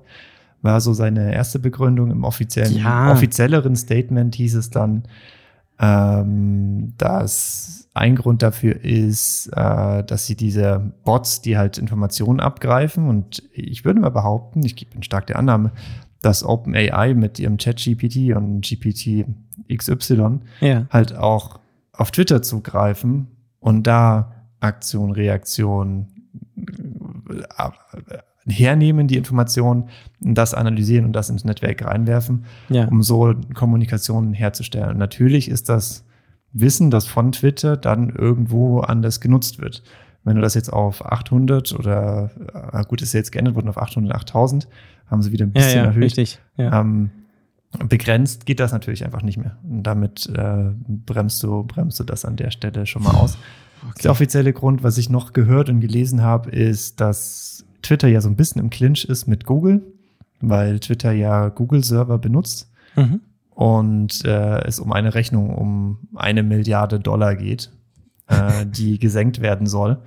[0.62, 2.12] War so seine erste Begründung.
[2.12, 3.12] Im offiziellen, Ja.
[3.12, 5.04] offizielleren Statement hieß es dann,
[5.80, 13.08] ähm, dass ein Grund dafür ist, äh, dass sie diese Bots, die halt Informationen abgreifen,
[13.08, 15.72] und ich würde mal behaupten, ich bin stark der Annahme,
[16.22, 19.26] dass OpenAI mit ihrem ChatGPT und GPT
[19.74, 20.86] XY Ja.
[20.89, 21.60] halt auch
[21.93, 23.28] auf Twitter zugreifen
[23.62, 26.08] und da Aktion, Reaktion
[27.30, 27.88] äh,
[28.50, 29.86] hernehmen, die Informationen,
[30.20, 32.88] das analysieren und das ins Netzwerk reinwerfen, Ja.
[32.88, 34.90] um so Kommunikationen herzustellen.
[34.92, 36.06] Und natürlich ist das
[36.52, 39.84] Wissen, das von Twitter dann irgendwo anders genutzt wird.
[40.24, 42.32] Wenn du das jetzt auf 800 oder,
[42.74, 44.68] äh, gut, ist jetzt geändert worden auf 800, 8000,
[45.08, 46.04] haben sie wieder ein Ja, bisschen ja, erhöht.
[46.04, 46.40] richtig.
[46.58, 46.82] Ja.
[46.82, 47.12] Ähm,
[47.88, 49.58] begrenzt geht das natürlich einfach nicht mehr.
[49.64, 53.38] Und damit äh, bremst, du, bremst du das an der Stelle schon mal aus.
[54.04, 58.30] Der offizielle Grund, was ich noch gehört und gelesen habe, ist, dass Twitter ja so
[58.30, 59.82] ein bisschen im Clinch ist mit Google,
[60.42, 63.22] weil Twitter ja Google-Server benutzt Mhm.
[63.52, 67.72] und äh, es um eine Rechnung um eine Milliarde Dollar geht,
[68.28, 70.00] äh, die gesenkt werden soll.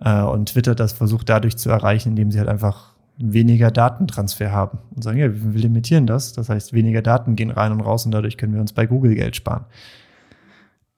[0.00, 4.78] Äh, und Twitter das versucht dadurch zu erreichen, indem sie halt einfach weniger Datentransfer haben
[4.94, 6.32] und sagen, ja, wir limitieren das.
[6.32, 9.14] Das heißt, weniger Daten gehen rein und raus und dadurch können wir uns bei Google
[9.14, 9.64] Geld sparen.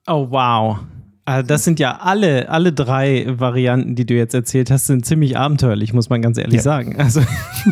[0.07, 0.79] Oh, wow.
[1.27, 5.35] Also das sind ja alle, alle drei Varianten, die du jetzt erzählt hast, sind ziemlich
[5.37, 6.61] abenteuerlich, muss man ganz ehrlich Ja.
[6.61, 6.97] sagen.
[6.99, 7.21] Also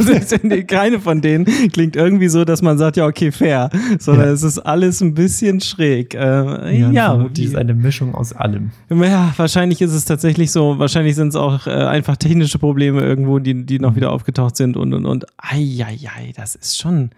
[0.68, 4.32] keine von denen klingt irgendwie so, dass man sagt, ja, okay, fair, sondern Ja.
[4.34, 6.16] es ist alles ein bisschen schräg.
[6.16, 8.72] Äh, ja, vermutlich ist eine Mischung aus allem.
[8.90, 13.38] ja, wahrscheinlich ist es tatsächlich so, wahrscheinlich sind es auch äh, einfach technische Probleme irgendwo,
[13.38, 15.26] die, die noch wieder aufgetaucht sind und und und.
[15.38, 17.12] Eieiei, das ist schon,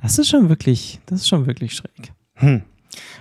[0.00, 2.12] das ist schon wirklich, das ist schon wirklich schräg.
[2.36, 2.62] Hm.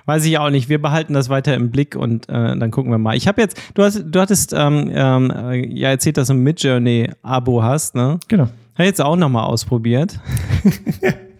[0.06, 0.70] Weiß ich auch nicht.
[0.70, 3.16] Wir behalten das weiter im Blick und äh, dann gucken wir mal.
[3.16, 6.44] Ich habe jetzt, du hast, du hattest ähm, ähm, äh, ja erzählt, dass du ein
[6.44, 8.20] Midjourney-Abo hast, ne?
[8.28, 8.44] Genau.
[8.44, 10.20] Habe ich jetzt auch nochmal ausprobiert.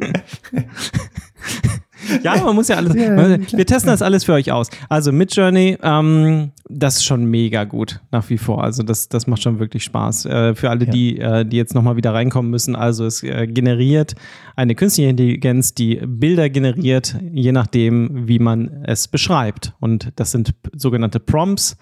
[2.22, 2.94] ja, man muss ja alles.
[2.94, 4.68] Ja, wir testen das alles für euch aus.
[4.88, 8.62] Also Midjourney, ähm, das ist schon mega gut nach wie vor.
[8.64, 10.26] Also das, das macht schon wirklich Spaß.
[10.26, 10.90] Äh, für alle, Ja.
[10.90, 12.76] die, äh, die jetzt nochmal wieder reinkommen müssen.
[12.76, 14.14] Also es äh, generiert
[14.56, 19.74] eine künstliche Intelligenz, die Bilder generiert, je nachdem, wie man es beschreibt.
[19.80, 21.76] Und das sind sogenannte Prompts.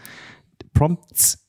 [0.74, 1.46] Prompts,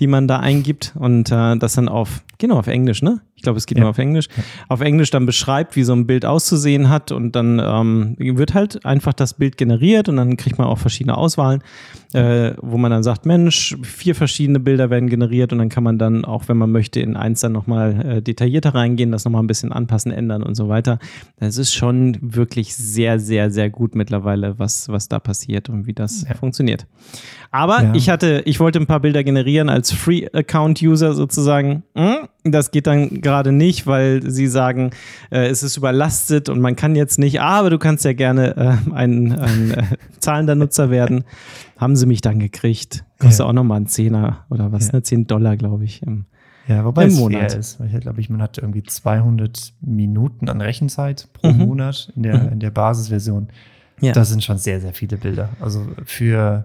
[0.00, 3.20] die man da eingibt und äh, das dann auf, genau, auf Englisch, ne?
[3.38, 3.82] Ich glaube, es geht Ja.
[3.84, 4.26] nur auf Englisch.
[4.68, 8.84] Auf Englisch dann beschreibt, wie so ein Bild auszusehen hat und dann ähm, wird halt
[8.84, 11.62] einfach das Bild generiert und dann kriegt man auch verschiedene Auswahlen,
[12.14, 15.98] äh, wo man dann sagt, Mensch, vier verschiedene Bilder werden generiert und dann kann man
[15.98, 19.46] dann auch, wenn man möchte, in eins dann nochmal äh, detaillierter reingehen, das nochmal ein
[19.46, 20.98] bisschen anpassen, ändern und so weiter.
[21.38, 25.92] Das ist schon wirklich sehr, sehr, sehr gut mittlerweile, was, was da passiert und wie
[25.94, 26.34] das Ja.
[26.34, 26.86] funktioniert.
[27.52, 27.94] Aber Ja.
[27.94, 31.82] ich hatte, ich wollte ein paar Bilder generieren als Free-Account-User sozusagen.
[31.94, 34.90] Hm, Das geht dann gerade nicht, weil sie sagen,
[35.30, 38.92] äh, es ist überlastet und man kann jetzt nicht, aber du kannst ja gerne äh,
[38.94, 39.82] ein, ein äh,
[40.18, 41.24] zahlender Nutzer werden.
[41.76, 43.04] Haben sie mich dann gekriegt.
[43.18, 43.46] Kostet Ja.
[43.46, 44.94] auch nochmal einen Zehner oder was, Ja.
[44.94, 45.02] ne?
[45.02, 46.02] 10 Dollar, glaube ich.
[46.02, 46.24] im-
[46.66, 47.52] Ja, wobei Im es Monat.
[47.52, 47.78] fair ist.
[47.94, 51.58] Ich glaube, ich, man hat irgendwie 200 Minuten an Rechenzeit pro Mhm.
[51.58, 52.48] Monat in der, Mhm.
[52.54, 53.48] in der Basisversion.
[54.00, 54.12] Ja.
[54.12, 55.50] Das sind schon sehr, sehr viele Bilder.
[55.60, 56.64] Also für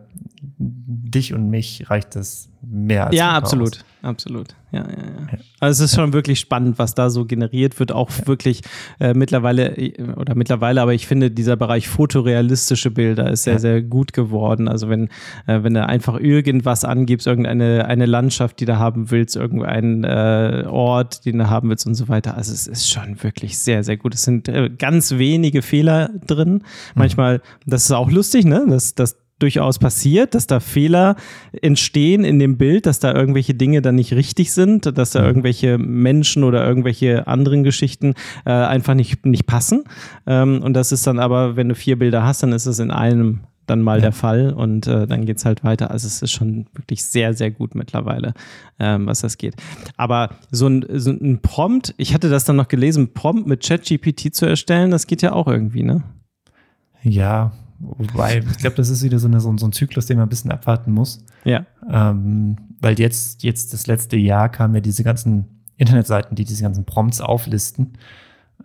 [0.57, 3.73] dich und mich reicht das mehr als Ja, absolut.
[3.77, 3.85] aus.
[4.01, 4.49] Absolut.
[4.73, 5.37] Ja, ja, ja.
[5.61, 7.93] Also es ist schon wirklich spannend, was da so generiert wird.
[7.93, 8.61] Auch wirklich
[8.99, 13.59] äh, mittlerweile, äh, oder mittlerweile, aber ich finde, dieser Bereich fotorealistische Bilder ist sehr, Ja.
[13.59, 14.67] sehr gut geworden.
[14.67, 15.05] Also wenn,
[15.47, 20.65] äh, wenn du einfach irgendwas angibst, irgendeine eine Landschaft, die du haben willst, irgendeinen äh,
[20.67, 22.35] Ort, den du haben willst und so weiter.
[22.35, 24.15] Also es ist schon wirklich sehr, sehr gut.
[24.15, 26.63] Es sind äh, ganz wenige Fehler drin.
[26.95, 28.65] Manchmal, das ist auch lustig, ne?
[28.67, 31.15] Das, das durchaus passiert, dass da Fehler
[31.61, 35.77] entstehen in dem Bild, dass da irgendwelche Dinge dann nicht richtig sind, dass da irgendwelche
[35.77, 38.13] Menschen oder irgendwelche anderen Geschichten
[38.45, 39.83] äh, einfach nicht, nicht passen.
[40.25, 42.91] Ähm, und das ist dann aber, wenn du vier Bilder hast, dann ist es in
[42.91, 45.91] einem dann mal der Fall und äh, dann geht's halt weiter.
[45.91, 48.33] Also es ist schon wirklich sehr, sehr gut mittlerweile,
[48.79, 49.55] ähm, was das geht.
[49.95, 54.35] Aber so ein, so ein Prompt, ich hatte das dann noch gelesen, Prompt mit ChatGPT
[54.35, 56.03] zu erstellen, das geht ja auch irgendwie, ne?
[57.03, 60.29] Ja, wobei, ich glaube, das ist wieder so, eine, so, ein- Zyklus, den man ein
[60.29, 61.23] bisschen abwarten muss.
[61.43, 61.65] Ja.
[61.91, 65.45] Ähm, weil jetzt, jetzt das letzte Jahr kamen ja diese ganzen
[65.77, 67.93] Internetseiten, die diese ganzen Prompts auflisten.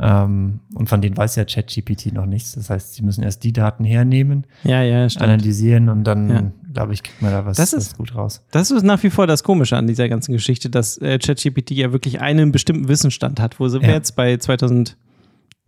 [0.01, 2.53] Ähm, und von denen weiß ja ChatGPT noch nichts.
[2.53, 6.53] Das heißt, sie müssen erst die Daten hernehmen, Ja, ja, analysieren und dann, Ja.
[6.73, 8.45] glaube ich, kriegt man da was, Das ist- was gut raus.
[8.53, 11.91] Das ist nach wie vor das Komische an dieser ganzen Geschichte, dass äh, ChatGPT ja
[11.91, 13.59] wirklich einen bestimmten Wissensstand hat.
[13.59, 14.97] Wo sind wir jetzt bei 2000,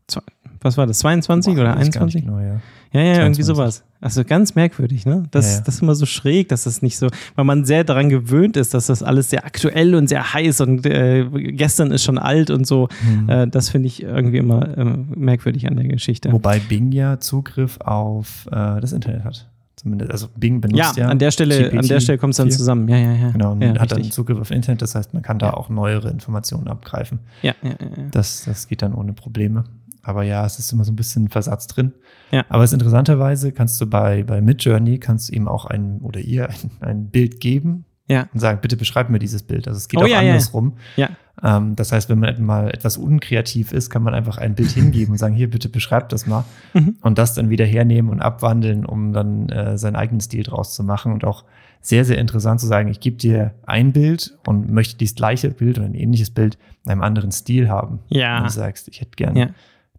[0.06, 0.20] zwei-
[0.60, 2.24] was war das, 22 oder Weiß ich gar nicht 21?
[2.24, 2.60] Genau, ja.
[2.92, 3.46] Ja, ja, irgendwie 22.
[3.46, 3.84] sowas.
[4.00, 5.24] Also ganz merkwürdig, ne?
[5.30, 5.60] Das, Ja, ja.
[5.64, 8.74] das ist immer so schräg, dass das nicht so, weil man sehr daran gewöhnt ist,
[8.74, 12.66] dass das alles sehr aktuell und sehr heiß und äh, gestern ist schon alt und
[12.66, 12.88] so.
[13.02, 13.28] Mhm.
[13.28, 16.32] Äh, das finde ich irgendwie immer äh, merkwürdig an der Geschichte.
[16.32, 19.46] Wobei Bing ja Zugriff auf äh, das Internet hat.
[19.80, 21.08] Zumindest, also Bing benutzt ja, ja.
[21.08, 22.56] an der Stelle, an der GPT Stelle kommt es dann 4.
[22.56, 22.88] zusammen.
[22.88, 23.30] Ja, ja, ja.
[23.30, 24.12] Genau, und ja, hat dann richtig.
[24.12, 27.20] Zugriff auf Internet, das heißt, man kann da auch neuere Informationen abgreifen.
[27.40, 28.04] Ja, ja, ja, ja.
[28.10, 29.64] Das, das geht dann ohne Probleme.
[30.02, 31.92] Aber ja, es ist immer so ein bisschen Versatz drin.
[32.30, 32.44] Ja.
[32.48, 36.48] Aber es interessanterweise kannst du bei, bei Midjourney kannst du ihm auch ein oder ihr
[36.80, 39.68] ein, ein Bild geben Ja, und sagen, bitte beschreib mir dieses Bild.
[39.68, 40.74] Also es geht Oh auch ja, andersrum.
[40.96, 41.10] ja.
[41.42, 45.12] Ähm, das heißt, wenn man mal etwas unkreativ ist, kann man einfach ein Bild hingeben
[45.12, 46.44] und sagen, hier, bitte beschreib das mal.
[46.74, 46.96] Mhm.
[47.00, 50.84] Und das dann wieder hernehmen und abwandeln, um dann äh, seinen eigenen Stil draus zu
[50.84, 51.12] machen.
[51.12, 51.44] Und auch
[51.80, 55.78] sehr, sehr interessant zu sagen, ich gebe dir ein Bild und möchte dieses gleiche Bild
[55.78, 58.00] oder ein ähnliches Bild in einem anderen Stil haben.
[58.08, 58.36] Ja.
[58.36, 59.48] Und du sagst, ich hätte gerne Ja.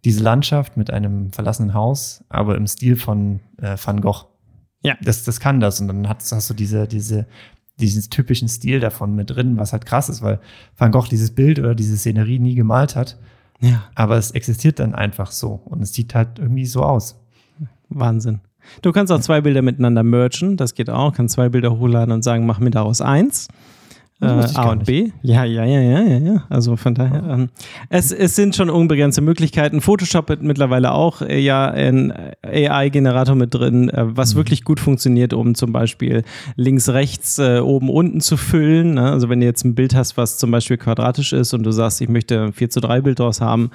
[0.04, 4.26] Diese Landschaft mit einem verlassenen Haus, aber im Stil von äh, Van Gogh.
[4.82, 4.96] Ja.
[5.02, 5.80] Das, das kann das.
[5.80, 7.26] Und dann hast, hast du diese, diese,
[7.78, 10.40] diesen typischen Stil davon mit drin, was halt krass ist, weil
[10.76, 13.18] Van Gogh dieses Bild oder diese Szenerie nie gemalt hat.
[13.60, 13.84] Ja.
[13.94, 15.60] Aber es existiert dann einfach so.
[15.64, 17.16] Und es sieht halt irgendwie so aus.
[17.88, 18.40] Wahnsinn.
[18.80, 21.12] Du kannst auch zwei Bilder miteinander mergen, das geht auch.
[21.12, 23.48] Kannst zwei Bilder hochladen und sagen, mach mir daraus eins.
[24.22, 25.10] Äh, A und B.
[25.22, 26.44] Ja, ja, ja, ja, ja, ja.
[26.48, 27.48] Also von daher, ähm,
[27.88, 29.80] es, es sind schon unbegrenzte Möglichkeiten.
[29.80, 34.16] Photoshop hat mittlerweile auch äh, ja ein AI-Generator mit drin, äh, Mhm.
[34.16, 36.22] was wirklich gut funktioniert, um zum Beispiel
[36.56, 38.94] links, rechts, äh, oben, unten zu füllen.
[38.94, 39.10] Ne?
[39.10, 42.00] Also wenn du jetzt ein Bild hast, was zum Beispiel quadratisch ist und du sagst,
[42.00, 43.70] ich möchte ein 4 zu 3 Bild daraus haben,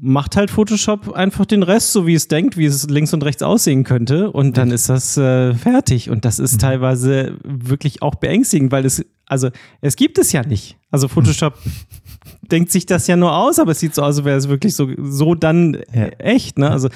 [0.00, 3.42] macht halt Photoshop einfach den Rest, so wie es denkt, wie es links und rechts
[3.42, 4.30] aussehen könnte.
[4.32, 6.10] Und dann ist das äh, fertig.
[6.10, 10.76] Und das ist teilweise wirklich auch beängstigend, weil es, also es gibt es ja nicht.
[10.90, 11.54] Also Photoshop
[12.50, 14.74] denkt sich das ja nur aus, aber es sieht so aus, als wäre es wirklich
[14.74, 16.06] so, so dann Ja.
[16.18, 16.58] echt.
[16.58, 16.68] Ne?
[16.68, 16.88] Also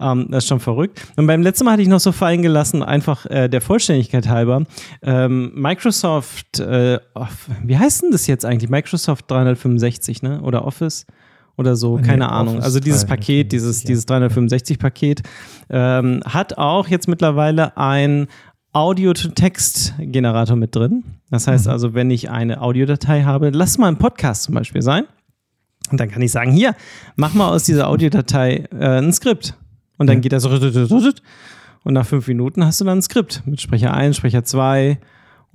[0.00, 1.00] ähm, das ist schon verrückt.
[1.16, 4.62] Und beim letzten Mal hatte ich noch so fallen gelassen, einfach äh, der Vollständigkeit halber,
[5.02, 8.70] ähm, Microsoft, äh, Off- wie heißt denn das jetzt eigentlich?
[8.70, 10.40] Microsoft 365, ne?
[10.42, 11.06] Oder Office?
[11.58, 12.54] Oder so, Nee, keine Ahnung.
[12.56, 13.86] Office Also dieses Paket, 365, dieses, ja.
[13.88, 15.22] dieses 365-Paket,
[15.70, 18.26] ähm, hat auch jetzt mittlerweile ein
[18.72, 21.04] Audio-to-Text-Generator mit drin.
[21.30, 25.04] Das heißt also, wenn ich eine Audiodatei habe, lass mal ein Podcast zum Beispiel sein.
[25.90, 26.74] Und dann kann ich sagen, hier,
[27.14, 29.54] mach mal aus dieser Audiodatei äh, ein Skript.
[29.98, 30.20] Und dann Ja.
[30.20, 30.50] geht das so.
[31.84, 34.98] Und nach fünf Minuten hast du dann ein Skript mit Sprecher 1, Sprecher 2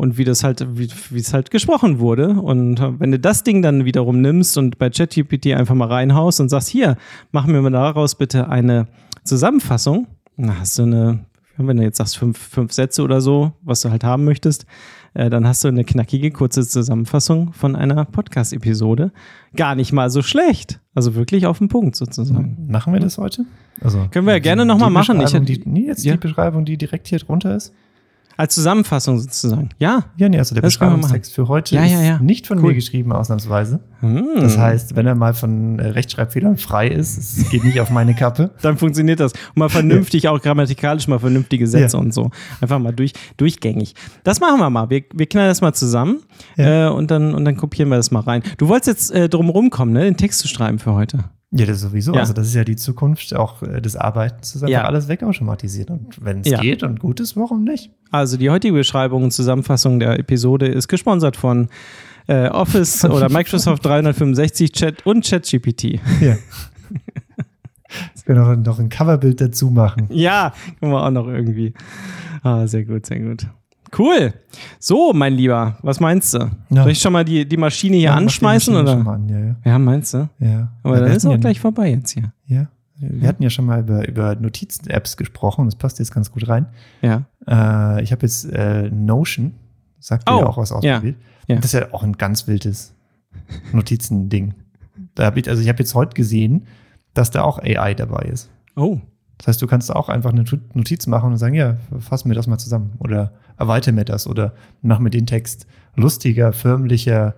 [0.02, 2.30] und wie das halt, wie es halt gesprochen wurde.
[2.30, 6.42] Und äh, wenn du das Ding dann wiederum nimmst und bei ChatGPT einfach mal reinhaust
[6.42, 6.98] und sagst, hier,
[7.32, 8.88] mach mir mal daraus bitte eine
[9.24, 11.20] Zusammenfassung, dann hast du eine,
[11.58, 14.66] wenn du jetzt sagst, fünf, fünf Sätze oder so, was du halt haben möchtest,
[15.14, 19.12] äh, dann hast du eine knackige, kurze Zusammenfassung von einer Podcast-Episode.
[19.56, 20.80] Gar nicht mal so schlecht.
[20.96, 22.66] Also wirklich auf den Punkt sozusagen.
[22.68, 23.46] Machen wir das heute?
[23.80, 25.22] Also Können wir ja gerne noch die mal machen.
[25.22, 26.14] Ich die, nee, jetzt Ja.
[26.14, 27.72] die Beschreibung, die direkt hier drunter ist.
[28.38, 29.70] Als Zusammenfassung sozusagen.
[29.80, 30.06] Ja.
[30.18, 32.20] Ja, nee, also der Das Beschreibungstext für heute Ja, ist ja, ja.
[32.20, 32.70] nicht von Cool.
[32.70, 33.80] mir geschrieben, ausnahmsweise.
[34.00, 34.28] Hm.
[34.36, 38.14] Das heißt, wenn er mal von äh, Rechtschreibfehlern frei ist, es geht nicht auf meine
[38.16, 38.52] Kappe.
[38.62, 39.34] dann funktioniert das.
[39.34, 42.32] Und mal vernünftig, auch grammatikalisch mal vernünftige Sätze und so.
[42.62, 43.94] Einfach mal durch, durchgängig.
[44.24, 44.90] Das machen wir mal.
[44.90, 46.22] Wir, wir knallen das mal zusammen
[46.58, 48.42] äh, und, dann, und dann kopieren wir das mal rein.
[48.58, 51.26] Du wolltest jetzt äh, drum rumkommen, ne, den Text zu schreiben für heute.
[51.54, 52.14] Ja, das sowieso.
[52.14, 52.22] Ja.
[52.22, 54.86] Also das ist ja die Zukunft auch äh, des Arbeitens, ist einfach Ja.
[54.86, 55.90] alles wegautomatisiert.
[55.92, 56.60] Und wenn es Ja.
[56.62, 57.92] geht und gut ist, warum nicht?
[58.10, 61.68] Also die heutige Beschreibung und Zusammenfassung der Episode ist gesponsert von
[62.28, 66.00] äh, Office oder Microsoft 365 Chat und ChatGPT.
[66.22, 66.38] Ja.
[68.16, 70.08] Jetzt können wir noch, noch ein Coverbild dazu machen.
[70.10, 71.74] Ja, können wir auch noch irgendwie.
[72.44, 73.48] Ah, sehr gut, sehr gut.
[73.98, 74.34] Cool.
[74.80, 76.50] So, mein Lieber, was meinst du?
[76.70, 76.84] Ja.
[76.84, 78.74] Soll ich schon mal die, die Maschine hier Ja, anschmeißen?
[78.74, 79.12] Maschine oder?
[79.12, 79.56] an, Ja, ja.
[79.66, 80.30] Ja, meinst du?
[80.40, 80.72] ja.
[80.84, 82.32] Aber dann ist auch gleich vorbei jetzt hier.
[82.46, 82.68] Ja.
[82.98, 85.66] Wir hatten ja schon mal über, über Notizen-Apps gesprochen.
[85.66, 86.68] Das passt jetzt ganz gut rein.
[87.02, 87.24] Ja.
[87.48, 89.54] Äh, ich habe jetzt äh, Notion,
[90.00, 91.16] sagt Oh, ja auch was ausprobiert.
[91.48, 91.56] ja.
[91.56, 92.94] Das ist ja auch ein ganz wildes
[93.74, 94.54] Notizending.
[95.16, 96.68] Da hab ich, also ich habe jetzt heute gesehen,
[97.14, 98.50] dass da auch AI dabei ist.
[98.76, 99.00] Oh.
[99.42, 102.46] Das heißt, du kannst auch einfach eine Notiz machen und sagen, ja, fassen wir das
[102.46, 105.66] mal zusammen oder erweitere mir das oder mach mir den Text
[105.96, 107.34] lustiger, förmlicher,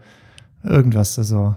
[0.63, 1.17] irgendwas.
[1.17, 1.55] Also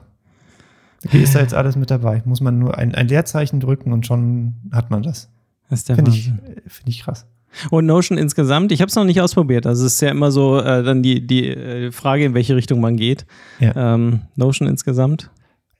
[1.10, 2.22] hier ist da jetzt alles mit dabei.
[2.26, 5.30] Muss man nur ein, ein Leerzeichen drücken und schon hat man das.
[5.68, 6.26] Das ist der Finde ich,
[6.68, 7.26] finde ich krass.
[7.70, 9.66] Und Notion insgesamt, ich habe es noch nicht ausprobiert.
[9.66, 12.80] Also es ist ja immer so äh, dann die, die äh, Frage, in welche Richtung
[12.80, 13.26] man geht.
[13.58, 13.94] Ja.
[13.94, 15.28] Ähm, Notion insgesamt.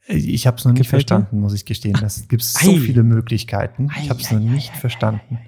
[0.08, 1.14] Ich habe es noch nicht Gefällt dir?
[1.14, 1.96] verstanden, muss ich gestehen.
[2.00, 2.78] Das gibt so Ei.
[2.78, 3.88] viele Möglichkeiten.
[4.00, 5.38] Ich habe es noch nicht verstanden.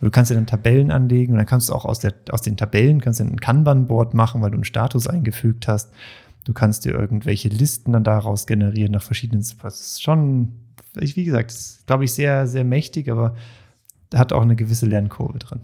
[0.00, 2.56] Du kannst ja dann Tabellen anlegen und dann kannst du auch aus, der, aus den
[2.56, 5.90] Tabellen kannst du ein Kanban-Board machen, weil du einen Status eingefügt hast.
[6.44, 9.44] Du kannst dir irgendwelche Listen dann daraus generieren nach verschiedenen.
[9.62, 10.52] Das ist schon,
[10.94, 11.54] wie gesagt,
[11.86, 13.34] glaube ich, sehr, sehr mächtig, aber
[14.14, 15.60] hat auch eine gewisse Lernkurve drin.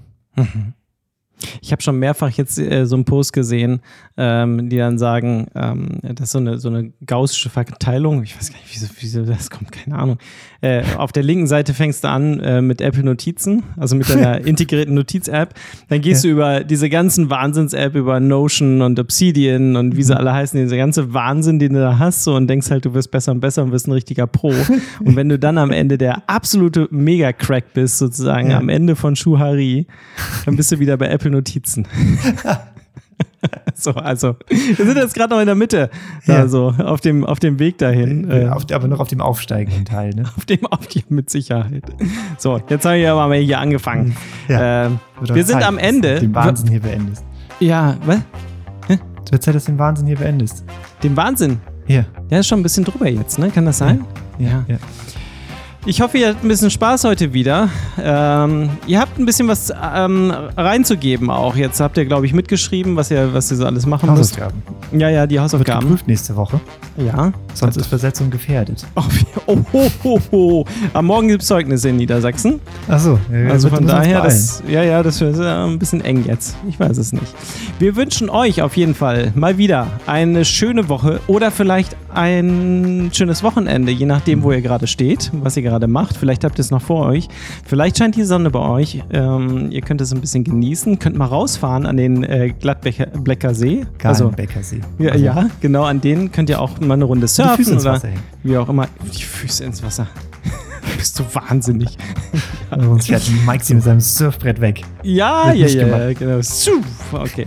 [1.61, 3.81] Ich habe schon mehrfach jetzt äh, so einen Post gesehen,
[4.17, 8.23] ähm, die dann sagen, ähm, das ist so eine, so eine gaussische Verteilung.
[8.23, 10.19] Ich weiß gar nicht, wieso, wieso das kommt, keine Ahnung.
[10.61, 14.41] Äh, auf der linken Seite fängst du an äh, mit Apple Notizen, also mit deiner
[14.47, 15.55] integrierten Notiz-App.
[15.89, 16.29] Dann gehst Ja.
[16.31, 20.77] du über diese ganzen Wahnsinns-App, über Notion und Obsidian und wie sie alle heißen, diese
[20.77, 23.63] ganze Wahnsinn, den du da hast, so und denkst halt, du wirst besser und besser
[23.65, 24.53] und wirst ein richtiger Pro.
[25.05, 28.59] und wenn du dann am Ende der absolute Mega-Crack bist, sozusagen, Ja.
[28.59, 29.87] am Ende von Schuhari,
[30.47, 31.87] dann bist du wieder bei Apple Notizen.
[33.75, 35.91] so, also, wir sind jetzt gerade noch in der Mitte,
[36.27, 36.47] Ja.
[36.47, 38.31] so, auf dem, auf dem Weg dahin.
[38.31, 40.25] Äh, Auf, aber noch auf dem aufsteigenden Teil, ne?
[40.37, 41.85] auf dem auf die mit Sicherheit.
[42.39, 44.17] So, jetzt habe ich aber mal hier angefangen.
[44.49, 44.89] Ja.
[45.25, 46.21] Doch wir sind Zeit, am du Ende.
[46.21, 47.25] Den Wahnsinn hier beendest.
[47.59, 48.21] Ja, was?
[49.25, 50.65] Es wird Zeit, dass du den Wahnsinn hier beendest.
[51.03, 51.61] Den Wahnsinn.
[51.87, 52.07] Hier.
[52.31, 53.51] Der ist schon ein bisschen drüber jetzt, ne?
[53.51, 54.05] Kann das sein?
[54.39, 54.65] Ja.
[54.69, 54.77] ja.
[55.85, 57.69] Ich hoffe, ihr habt ein bisschen Spaß heute wieder.
[58.01, 61.57] Ähm, ihr habt ein bisschen was ähm, reinzugeben auch.
[61.57, 64.37] Jetzt habt ihr, glaube ich, mitgeschrieben, was ihr, was ihr so alles machen müsst.
[64.37, 64.63] Hausaufgaben.
[64.93, 65.81] Ja, ja, die Hausaufgaben.
[65.81, 66.61] geprüft nächste Woche.
[66.99, 67.33] Ja.
[67.55, 68.87] Sonst ist Versetzung gefährdet.
[68.95, 69.03] Oh,
[69.47, 70.65] oh, oh, oh, oh.
[70.93, 72.61] Am Morgen gibt es Zeugnisse in Niedersachsen.
[72.87, 73.19] Achso.
[73.51, 76.55] Also von daher, das, ja, ja, das ist äh, ein bisschen eng jetzt.
[76.69, 77.35] Ich weiß es nicht.
[77.81, 83.43] Wir wünschen euch auf jeden Fall mal wieder eine schöne Woche oder vielleicht ein schönes
[83.43, 86.17] Wochenende, je nachdem, wo ihr gerade steht, was ihr gerade macht.
[86.17, 87.29] Vielleicht habt ihr es noch vor euch.
[87.65, 89.03] Vielleicht scheint die Sonne bei euch.
[89.13, 90.99] Ähm, ihr könnt es ein bisschen genießen.
[90.99, 93.87] Könnt mal rausfahren an den äh, Gladbecker See.
[94.03, 94.81] Also, Beckersee.
[94.99, 97.87] ja, ja, genau, an denen könnt ihr auch mal eine Runde Die surfen Füße ins
[97.87, 98.01] oder
[98.43, 98.89] wie auch immer.
[99.17, 100.09] Die Füße ins Wasser.
[100.97, 101.97] Bist du wahnsinnig.
[102.71, 104.83] Sonst fährt Mike sie mit seinem Surfbrett weg.
[105.03, 106.19] Ja, Wird ja, ja, gemacht.
[106.19, 107.23] genau.
[107.23, 107.47] Okay.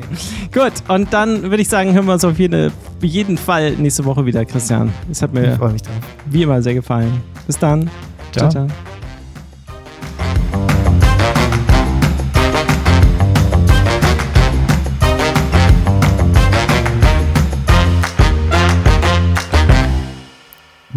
[0.54, 2.72] Gut, und dann würde ich sagen, hören wir uns auf jede,
[3.02, 4.94] jeden Fall nächste Woche wieder, Christian.
[5.10, 5.94] Es hat mir mich drauf.
[6.28, 7.22] wie immer sehr gefallen.
[7.48, 7.90] Bis dann.
[8.32, 8.50] Ciao.
[8.50, 8.68] ciao.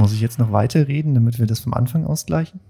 [0.08, 2.60] Muss ich jetzt noch weiterreden, damit wir das vom Anfang ausgleichen?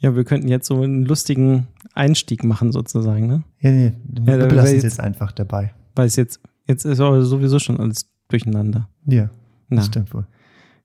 [0.00, 3.44] Ja, wir könnten jetzt so einen lustigen Einstieg machen, sozusagen, ne?
[3.60, 5.72] Ja, nee, Ja, wir da- belassen es jetzt- einfach dabei.
[5.94, 8.88] Weil es jetzt, jetzt ist aber sowieso schon alles durcheinander.
[9.06, 9.30] Ja,
[9.68, 10.26] Na, das stimmt wohl.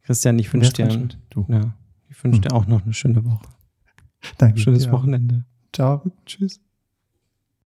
[0.04, 0.88] Christian, ich wünsche dir?
[1.30, 1.46] Du.
[1.48, 1.74] ja,
[2.10, 3.48] ich wünsche dir auch noch eine schöne Woche.
[4.38, 4.60] Danke.
[4.60, 4.92] Schönes auch.
[4.94, 5.46] Wochenende.
[5.74, 6.04] Ciao.
[6.26, 6.60] Tschüss.